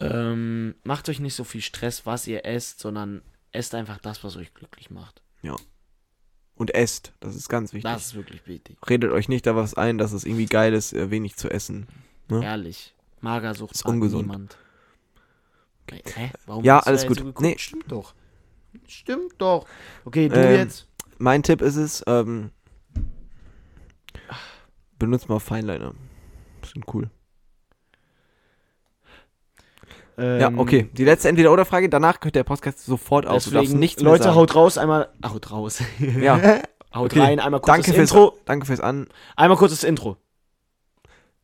[0.00, 3.22] ähm, Macht euch nicht so viel Stress, was ihr esst, sondern
[3.52, 5.22] esst einfach das, was euch glücklich macht.
[6.56, 7.12] Und esst.
[7.18, 7.90] Das ist ganz wichtig.
[7.90, 8.76] Das ist wirklich wichtig.
[8.88, 11.88] Redet euch nicht da was ein, dass es irgendwie geil ist, äh, wenig zu essen.
[12.30, 12.42] Ja.
[12.42, 12.94] Ehrlich.
[13.20, 14.28] Magersucht Ist ungesund.
[14.28, 14.56] niemand.
[15.90, 16.30] Hä?
[16.46, 17.18] Warum Ja, alles gut.
[17.18, 17.32] so?
[17.40, 17.56] Nee.
[17.58, 18.14] Stimmt doch.
[18.86, 19.66] Stimmt doch.
[20.04, 20.86] Okay, du Ähm, jetzt.
[21.24, 22.50] Mein Tipp ist es, ähm,
[24.98, 25.94] benutzt mal Feinliner.
[26.70, 27.08] Sind cool.
[30.18, 30.90] ja, Ähm, okay.
[30.92, 31.88] Die letzte Entweder-Oder-Frage.
[31.88, 33.42] Danach hört der Podcast sofort auf.
[33.44, 34.36] Du darfst Deswegen, nichts mehr Leute, sagen.
[34.36, 35.08] haut raus, einmal.
[35.26, 35.82] Haut raus.
[35.98, 36.60] Ja.
[36.94, 37.20] haut Okay.
[37.20, 38.38] rein, einmal kurz Danke das fürs, Intro.
[38.44, 39.06] danke fürs An.
[39.34, 40.18] Einmal kurz das Intro.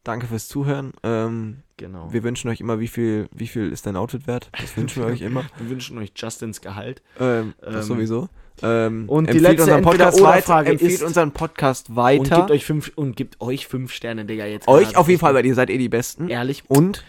[0.05, 0.93] Danke fürs Zuhören.
[1.03, 2.13] Ähm, Genau.
[2.13, 4.51] wir wünschen euch immer, wie viel, wie viel ist dein Outfit wert?
[4.61, 5.45] Das wünschen wir euch immer.
[5.57, 7.01] Wir wünschen euch Justins Gehalt.
[7.19, 8.29] Ähm, Ähm, das sowieso.
[8.63, 12.21] Ähm, und die letzte Entweder-Oder-Frage Empfiehlt unseren Podcast weiter.
[12.21, 14.69] Und gibt euch fünf, und gibt euch fünf Sterne, Digga, jetzt.
[14.69, 16.29] Euch auf jeden Fall, weil ihr seid eh die Besten.
[16.29, 16.65] Ehrlich.
[16.69, 17.05] Und?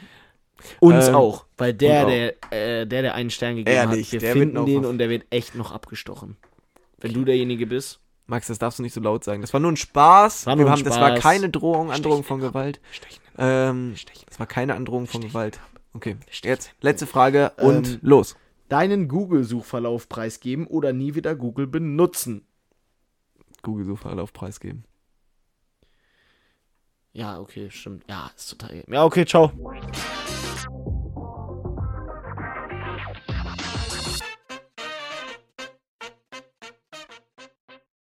[0.80, 1.46] Uns ähm, auch.
[1.58, 2.08] Weil der, auch.
[2.08, 5.10] Der, äh, der, der einen Stern gegeben Ehrlich, hat, wir der finden den und der
[5.10, 6.38] wird echt noch abgestochen.
[7.00, 8.00] Wenn du derjenige bist.
[8.28, 9.42] Max, das darfst du nicht so laut sagen.
[9.42, 10.46] Das war nur ein Spaß.
[10.46, 10.94] War nur ein haben, Spaß.
[10.94, 12.80] Das war keine Drohung, Androhung von Gewalt.
[13.38, 13.96] Ähm,
[14.30, 15.60] das war keine Androhung von Gewalt.
[15.94, 18.38] Okay, jetzt letzte Frage und ähm, los
[18.72, 22.48] deinen Google-Suchverlauf preisgeben oder nie wieder Google benutzen.
[23.64, 24.86] Google-Suchverlauf preisgeben.
[27.14, 28.06] Ja, okay, stimmt.
[28.10, 28.84] Ja, ist total.
[28.88, 29.52] Ja, okay, ciao.